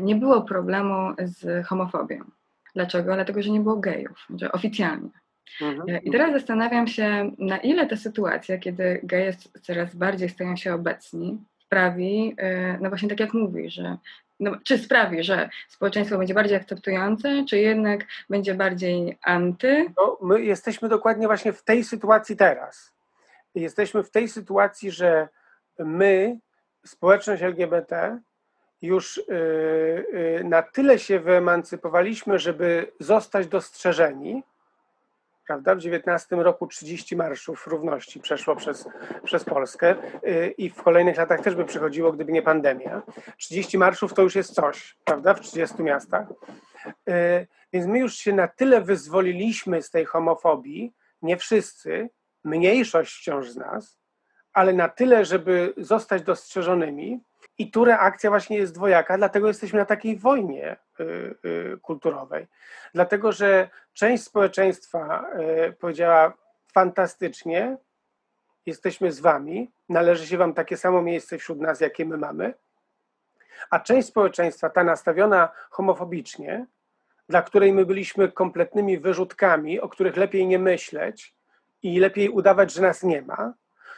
nie 0.00 0.14
było 0.16 0.42
problemu 0.42 1.14
z 1.18 1.66
homofobią. 1.66 2.24
Dlaczego? 2.74 3.14
Dlatego, 3.14 3.42
że 3.42 3.50
nie 3.50 3.60
było 3.60 3.76
gejów, 3.76 4.26
że 4.36 4.52
oficjalnie. 4.52 5.10
Mhm. 5.60 5.88
E, 5.88 5.98
I 5.98 6.10
teraz 6.10 6.32
zastanawiam 6.32 6.86
się, 6.86 7.30
na 7.38 7.58
ile 7.58 7.86
ta 7.86 7.96
sytuacja, 7.96 8.58
kiedy 8.58 9.00
geje 9.02 9.32
coraz 9.62 9.94
bardziej 9.94 10.28
stają 10.28 10.56
się 10.56 10.74
obecni, 10.74 11.38
sprawi, 11.58 12.34
e, 12.38 12.78
no 12.80 12.88
właśnie 12.88 13.08
tak 13.08 13.20
jak 13.20 13.34
mówi, 13.34 13.70
że 13.70 13.96
no, 14.40 14.56
czy 14.64 14.78
sprawi, 14.78 15.24
że 15.24 15.48
społeczeństwo 15.68 16.18
będzie 16.18 16.34
bardziej 16.34 16.56
akceptujące, 16.56 17.44
czy 17.48 17.58
jednak 17.58 18.04
będzie 18.30 18.54
bardziej 18.54 19.18
anty? 19.22 19.92
No, 19.96 20.18
my 20.22 20.42
jesteśmy 20.42 20.88
dokładnie 20.88 21.26
właśnie 21.26 21.52
w 21.52 21.62
tej 21.62 21.84
sytuacji 21.84 22.36
teraz. 22.36 22.92
Jesteśmy 23.54 24.02
w 24.02 24.10
tej 24.10 24.28
sytuacji, 24.28 24.90
że 24.90 25.28
my, 25.78 26.38
społeczność 26.86 27.42
LGBT, 27.42 28.20
już 28.82 29.16
y, 29.18 29.22
y, 30.40 30.44
na 30.44 30.62
tyle 30.62 30.98
się 30.98 31.20
wyemancypowaliśmy, 31.20 32.38
żeby 32.38 32.92
zostać 33.00 33.46
dostrzeżeni. 33.46 34.42
Prawda? 35.50 35.74
W 35.74 35.78
19 35.78 36.36
roku 36.36 36.66
30 36.66 37.16
marszów 37.16 37.66
równości 37.66 38.20
przeszło 38.20 38.56
przez, 38.56 38.88
przez 39.24 39.44
Polskę 39.44 39.94
y, 40.26 40.54
i 40.58 40.70
w 40.70 40.82
kolejnych 40.82 41.16
latach 41.16 41.40
też 41.40 41.54
by 41.54 41.64
przychodziło, 41.64 42.12
gdyby 42.12 42.32
nie 42.32 42.42
pandemia. 42.42 43.02
30 43.36 43.78
marszów 43.78 44.14
to 44.14 44.22
już 44.22 44.34
jest 44.34 44.54
coś, 44.54 44.96
prawda? 45.04 45.34
W 45.34 45.40
30 45.40 45.82
miastach. 45.82 46.28
Y, 47.08 47.46
Więc 47.72 47.86
my 47.86 47.98
już 47.98 48.14
się 48.14 48.32
na 48.32 48.48
tyle 48.48 48.80
wyzwoliliśmy 48.80 49.82
z 49.82 49.90
tej 49.90 50.04
homofobii, 50.04 50.92
nie 51.22 51.36
wszyscy, 51.36 52.10
mniejszość 52.44 53.14
wciąż 53.14 53.50
z 53.50 53.56
nas, 53.56 53.98
ale 54.52 54.72
na 54.72 54.88
tyle, 54.88 55.24
żeby 55.24 55.74
zostać 55.76 56.22
dostrzeżonymi. 56.22 57.20
I 57.60 57.70
tu 57.70 57.84
reakcja 57.84 58.30
właśnie 58.30 58.56
jest 58.56 58.74
dwojaka, 58.74 59.18
dlatego 59.18 59.48
jesteśmy 59.48 59.78
na 59.78 59.84
takiej 59.84 60.18
wojnie 60.18 60.76
y, 61.00 61.04
y, 61.44 61.78
kulturowej. 61.82 62.46
Dlatego, 62.94 63.32
że 63.32 63.68
część 63.92 64.24
społeczeństwa 64.24 65.26
y, 65.68 65.72
powiedziała 65.72 66.32
fantastycznie, 66.72 67.76
jesteśmy 68.66 69.12
z 69.12 69.20
wami, 69.20 69.70
należy 69.88 70.26
się 70.26 70.38
wam 70.38 70.54
takie 70.54 70.76
samo 70.76 71.02
miejsce 71.02 71.38
wśród 71.38 71.60
nas, 71.60 71.80
jakie 71.80 72.04
my 72.04 72.16
mamy. 72.16 72.54
A 73.70 73.80
część 73.80 74.08
społeczeństwa, 74.08 74.70
ta 74.70 74.84
nastawiona 74.84 75.48
homofobicznie, 75.70 76.66
dla 77.28 77.42
której 77.42 77.72
my 77.72 77.86
byliśmy 77.86 78.32
kompletnymi 78.32 78.98
wyrzutkami, 78.98 79.80
o 79.80 79.88
których 79.88 80.16
lepiej 80.16 80.46
nie 80.46 80.58
myśleć 80.58 81.34
i 81.82 82.00
lepiej 82.00 82.28
udawać, 82.28 82.72
że 82.72 82.82
nas 82.82 83.02
nie 83.02 83.22
ma, 83.22 83.52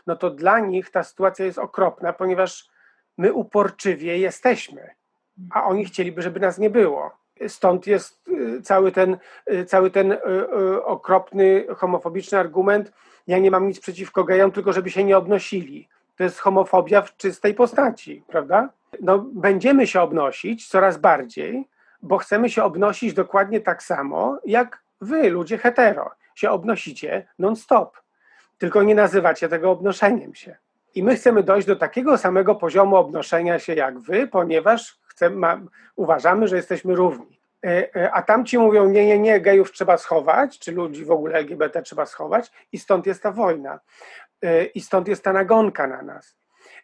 no 0.07 0.17
to 0.17 0.31
dla 0.31 0.61
nich 0.61 0.91
ta 0.91 1.03
sytuacja 1.03 1.45
jest 1.45 1.59
okropna, 1.59 2.13
ponieważ 2.13 2.72
my 3.19 3.33
uporczywie 3.33 4.19
jesteśmy, 4.19 4.91
a 5.51 5.65
oni 5.65 5.85
chcieliby, 5.85 6.23
żeby 6.23 6.41
nas 6.41 6.59
nie 6.59 6.71
było. 6.71 7.11
Stąd 7.49 7.87
jest 7.87 8.29
y, 8.29 8.63
cały 8.63 8.93
ten, 8.93 9.17
y, 9.53 9.65
cały 9.65 9.91
ten 9.91 10.13
y, 10.13 10.19
okropny, 10.85 11.67
homofobiczny 11.77 12.39
argument. 12.39 12.93
Ja 13.27 13.39
nie 13.39 13.51
mam 13.51 13.69
nic 13.69 13.81
przeciwko 13.81 14.25
gejom, 14.25 14.53
tylko 14.53 14.73
żeby 14.73 14.91
się 14.91 15.05
nie 15.05 15.17
obnosili. 15.17 15.89
To 16.17 16.25
jest 16.25 16.39
homofobia 16.39 17.03
w 17.03 17.17
czystej 17.17 17.55
postaci, 17.55 18.23
prawda? 18.27 18.69
No, 19.01 19.19
będziemy 19.19 19.87
się 19.87 20.01
obnosić 20.01 20.69
coraz 20.69 20.99
bardziej, 20.99 21.69
bo 22.03 22.19
chcemy 22.19 22.51
się 22.51 22.65
obnosić 22.65 23.15
dokładnie 23.15 23.61
tak 23.61 23.83
samo, 23.83 24.39
jak 24.45 24.83
wy, 25.01 25.31
ludzie 25.31 25.59
hetero, 25.59 26.11
się 26.35 26.51
obnosicie 26.51 27.27
non-stop. 27.39 28.03
Tylko 28.59 28.83
nie 28.83 28.95
nazywacie 28.95 29.49
tego 29.49 29.71
obnoszeniem 29.71 30.35
się. 30.35 30.57
I 30.95 31.03
my 31.03 31.17
chcemy 31.17 31.43
dojść 31.43 31.67
do 31.67 31.77
takiego 31.77 32.19
samego 32.19 32.55
poziomu 32.55 32.97
obnoszenia 32.97 33.59
się 33.59 33.75
jak 33.75 33.99
wy, 33.99 34.27
ponieważ 34.27 34.99
chcemy, 35.07 35.37
ma, 35.37 35.61
uważamy, 35.97 36.49
że 36.49 36.57
jesteśmy 36.57 36.95
równi. 36.95 37.41
E, 37.67 37.97
e, 37.97 38.13
A 38.13 38.23
tamci 38.23 38.59
mówią, 38.59 38.89
nie, 38.89 39.07
nie, 39.07 39.19
nie, 39.19 39.41
gejów 39.41 39.73
trzeba 39.73 39.97
schować, 39.97 40.59
czy 40.59 40.73
ludzi 40.73 41.05
w 41.05 41.11
ogóle 41.11 41.39
LGBT 41.39 41.83
trzeba 41.83 42.07
schować, 42.07 42.53
i 42.73 42.79
stąd 42.79 43.07
jest 43.07 43.23
ta 43.23 43.33
wojna. 43.33 43.81
E, 44.43 44.65
I 44.65 44.81
stąd 44.81 45.09
jest 45.09 45.25
ta 45.25 45.33
nagonka 45.33 45.87
na 45.87 46.03
nas. 46.03 46.37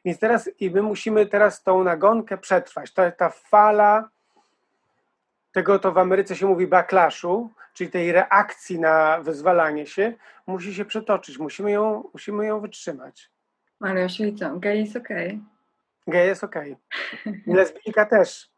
Więc 0.04 0.18
teraz 0.18 0.50
i 0.61 0.70
my 0.70 0.82
musimy 0.82 1.26
teraz 1.26 1.62
tą 1.62 1.84
nagonkę 1.84 2.38
przetrwać. 2.38 2.92
Ta 3.16 3.28
fala 3.28 4.09
tego, 5.52 5.78
to 5.78 5.92
w 5.92 5.98
Ameryce 5.98 6.36
się 6.36 6.46
mówi 6.46 6.66
backlashu, 6.66 7.50
czyli 7.74 7.90
tej 7.90 8.12
reakcji 8.12 8.80
na 8.80 9.20
wyzwalanie 9.20 9.86
się, 9.86 10.12
musi 10.46 10.74
się 10.74 10.84
przetoczyć. 10.84 11.38
Musimy 11.38 11.70
ją, 11.70 12.11
musimy 12.12 12.46
ją 12.46 12.61
wytrzymać. 12.61 13.30
Mariusz, 13.80 14.16
czyli 14.16 14.34
co, 14.34 14.58
gej 14.58 14.80
jest 14.80 14.96
okej. 14.96 15.40
Gej 16.06 16.28
jest 16.28 16.44
okej. 16.44 16.76
Lesbijka 17.46 18.06
też. 18.06 18.50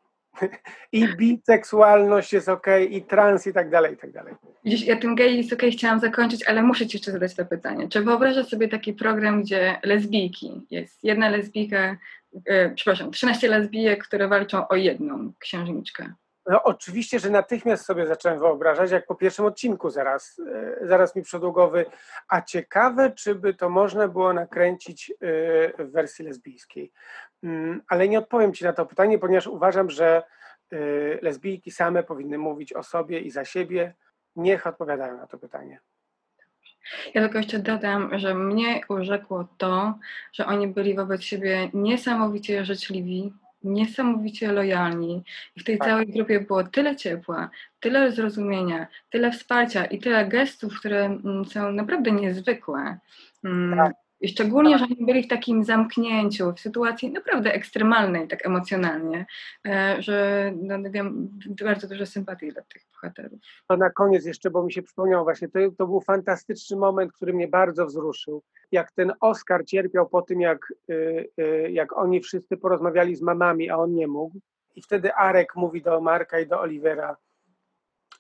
I 0.93 1.09
biseksualność 1.17 2.33
jest 2.33 2.49
okej, 2.49 2.97
i 2.97 3.03
trans 3.03 3.47
i 3.47 3.53
tak 3.53 3.71
dalej, 3.71 3.95
i 3.95 3.97
tak 3.97 4.13
dalej. 4.13 4.35
Widzisz, 4.65 4.87
ja 4.87 4.97
tym 4.97 5.15
gej 5.15 5.37
jest 5.37 5.53
okej 5.53 5.73
chciałam 5.73 6.01
zakończyć, 6.01 6.45
ale 6.45 6.63
muszę 6.63 6.87
Ci 6.87 6.97
jeszcze 6.97 7.13
zadać 7.13 7.35
to 7.35 7.45
pytanie. 7.45 7.89
Czy 7.89 8.03
wyobrażasz 8.03 8.49
sobie 8.49 8.69
taki 8.69 8.93
program, 8.93 9.43
gdzie 9.43 9.79
lesbijki, 9.83 10.67
jest 10.71 11.05
jedna 11.05 11.29
lesbijka, 11.29 11.97
e, 12.47 12.71
przepraszam, 12.71 13.11
13 13.11 13.49
lesbijek, 13.49 14.05
które 14.05 14.29
walczą 14.29 14.69
o 14.69 14.77
jedną 14.77 15.33
księżniczkę? 15.39 16.13
No, 16.47 16.63
oczywiście, 16.63 17.19
że 17.19 17.31
natychmiast 17.31 17.85
sobie 17.85 18.07
zacząłem 18.07 18.39
wyobrażać, 18.39 18.91
jak 18.91 19.07
po 19.07 19.15
pierwszym 19.15 19.45
odcinku 19.45 19.91
zaraz, 19.91 20.41
e, 20.83 20.87
zaraz 20.87 21.17
mi 21.17 21.23
głowy, 21.53 21.87
a 22.29 22.43
ciekawe, 22.43 23.11
czy 23.11 23.35
by 23.35 23.55
to 23.55 23.69
można 23.69 24.09
było 24.09 24.33
nakręcić 24.33 25.11
e, 25.11 25.15
w 25.85 25.93
wersji 25.93 26.25
lesbijskiej. 26.25 26.93
Mm, 27.43 27.83
Ale 27.89 28.09
nie 28.09 28.19
odpowiem 28.19 28.55
Ci 28.55 28.65
na 28.65 28.73
to 28.73 28.87
pytanie, 28.87 29.19
ponieważ 29.19 29.47
uważam, 29.47 29.91
że 29.91 30.23
e, 30.73 30.77
lesbijki 31.23 31.71
same 31.71 32.03
powinny 32.03 32.39
mówić 32.39 32.73
o 32.73 32.83
sobie 32.83 33.21
i 33.21 33.31
za 33.31 33.45
siebie. 33.45 33.95
Niech 34.37 34.67
odpowiadają 34.67 35.17
na 35.17 35.27
to 35.27 35.39
pytanie. 35.39 35.81
Ja 37.15 37.23
tylko 37.23 37.39
jeszcze 37.39 37.59
dodam, 37.59 38.19
że 38.19 38.35
mnie 38.35 38.81
urzekło 38.89 39.49
to, 39.59 39.95
że 40.33 40.47
oni 40.47 40.69
byli 40.69 40.95
wobec 40.95 41.23
siebie 41.23 41.71
niesamowicie 41.75 42.65
życzliwi, 42.65 43.33
niesamowicie 43.65 44.53
lojalni 44.53 45.23
i 45.57 45.61
w 45.61 45.65
tej 45.65 45.79
Tak. 45.79 45.89
całej 45.89 46.07
grupie 46.07 46.41
było 46.41 46.65
tyle 46.65 46.97
ciepła, 46.97 47.51
tyle 47.81 48.13
zrozumienia, 48.13 48.87
tyle 49.11 49.33
wsparcia 49.33 49.85
i 49.85 49.99
tyle 49.99 50.29
gestów, 50.29 50.81
które 50.81 51.05
mm, 51.05 51.45
są 51.45 51.73
naprawdę 51.73 52.11
niezwykłe. 52.11 52.99
Mm, 53.45 53.79
Tak. 53.79 53.93
I 54.21 54.29
szczególnie, 54.29 54.79
że 54.79 54.85
oni 54.85 55.07
byli 55.07 55.23
w 55.23 55.29
takim 55.29 55.65
zamknięciu, 55.65 56.53
w 56.53 56.61
sytuacji 56.61 57.11
naprawdę 57.11 57.53
ekstremalnej, 57.53 58.29
tak 58.29 58.47
emocjonalnie, 58.47 59.27
e, 59.67 59.97
że 59.99 60.53
no, 60.57 60.91
wiem 60.91 61.29
bardzo 61.65 61.89
dużo 61.89 62.07
sympatii 62.07 62.53
dla 62.53 62.63
tych 62.63 62.83
bohaterów. 62.93 63.41
To 63.69 63.77
na 63.77 63.91
koniec 63.91 64.27
jeszcze, 64.27 64.51
bo 64.51 64.63
mi 64.63 64.73
się 64.73 64.83
przypomniało 64.83 65.25
właśnie, 65.25 65.49
to, 65.49 65.59
to 65.79 65.87
był 65.87 66.01
fantastyczny 66.01 66.77
moment, 66.77 67.13
który 67.13 67.33
mnie 67.33 67.49
bardzo 67.49 67.87
wzruszył. 67.87 68.43
Jak 68.73 68.93
ten 68.93 69.13
Oscar 69.21 69.65
cierpiał 69.65 70.09
po 70.09 70.23
tym, 70.23 70.41
jak, 70.41 70.73
y, 70.91 71.29
y, 71.41 71.71
jak 71.71 71.99
oni 71.99 72.21
wszyscy 72.21 72.57
porozmawiali 72.57 73.17
z 73.17 73.23
mamami, 73.23 73.71
a 73.71 73.77
on 73.77 73.95
nie 73.95 74.07
mógł. 74.07 74.39
I 74.77 74.83
wtedy 74.83 75.15
Arek 75.15 75.57
mówi 75.57 75.83
do 75.83 76.01
Marka 76.01 76.41
i 76.41 76.47
do 76.47 76.61
Olivera, 76.61 77.17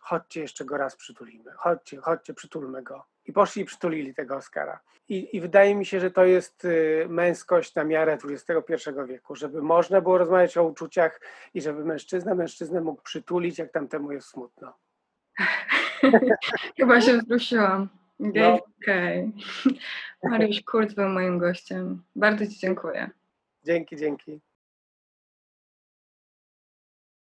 chodźcie 0.01 0.41
jeszcze 0.41 0.65
go 0.65 0.77
raz 0.77 0.97
przytulimy, 0.97 1.53
chodźcie, 1.57 1.97
chodźcie, 1.97 2.35
przytulmy 2.35 2.83
go. 2.83 3.05
I 3.27 3.33
poszli 3.33 3.63
i 3.63 3.65
przytulili 3.65 4.15
tego 4.15 4.37
Oscara. 4.37 4.81
I, 5.09 5.37
I 5.37 5.41
wydaje 5.41 5.75
mi 5.75 5.87
się, 5.87 6.01
że 6.01 6.11
to 6.11 6.25
jest 6.25 6.65
y, 6.65 7.07
męskość 7.09 7.75
na 7.75 7.85
miarę 7.85 8.19
XXI 8.25 8.91
wieku, 9.07 9.37
żeby 9.37 9.63
można 9.63 10.01
było 10.01 10.19
rozmawiać 10.19 10.57
o 10.57 10.65
uczuciach 10.65 11.21
i 11.55 11.61
żeby 11.61 11.85
mężczyzna 11.85 12.35
mężczyznę 12.35 12.81
mógł 12.81 13.03
przytulić, 13.03 13.59
jak 13.59 13.73
tamtemu 13.73 14.13
jest 14.13 14.29
smutno. 14.29 14.75
Chyba 16.79 17.01
się 17.01 17.19
wzruszyłam. 17.19 17.89
No. 18.19 18.59
okej. 18.81 19.33
Mariusz 20.23 20.61
Kurz 20.61 20.95
był 20.95 21.09
moim 21.09 21.39
gościem. 21.39 22.03
Bardzo 22.17 22.47
Ci 22.47 22.59
dziękuję. 22.59 23.11
Dzięki, 23.65 23.97
dzięki. 23.97 24.41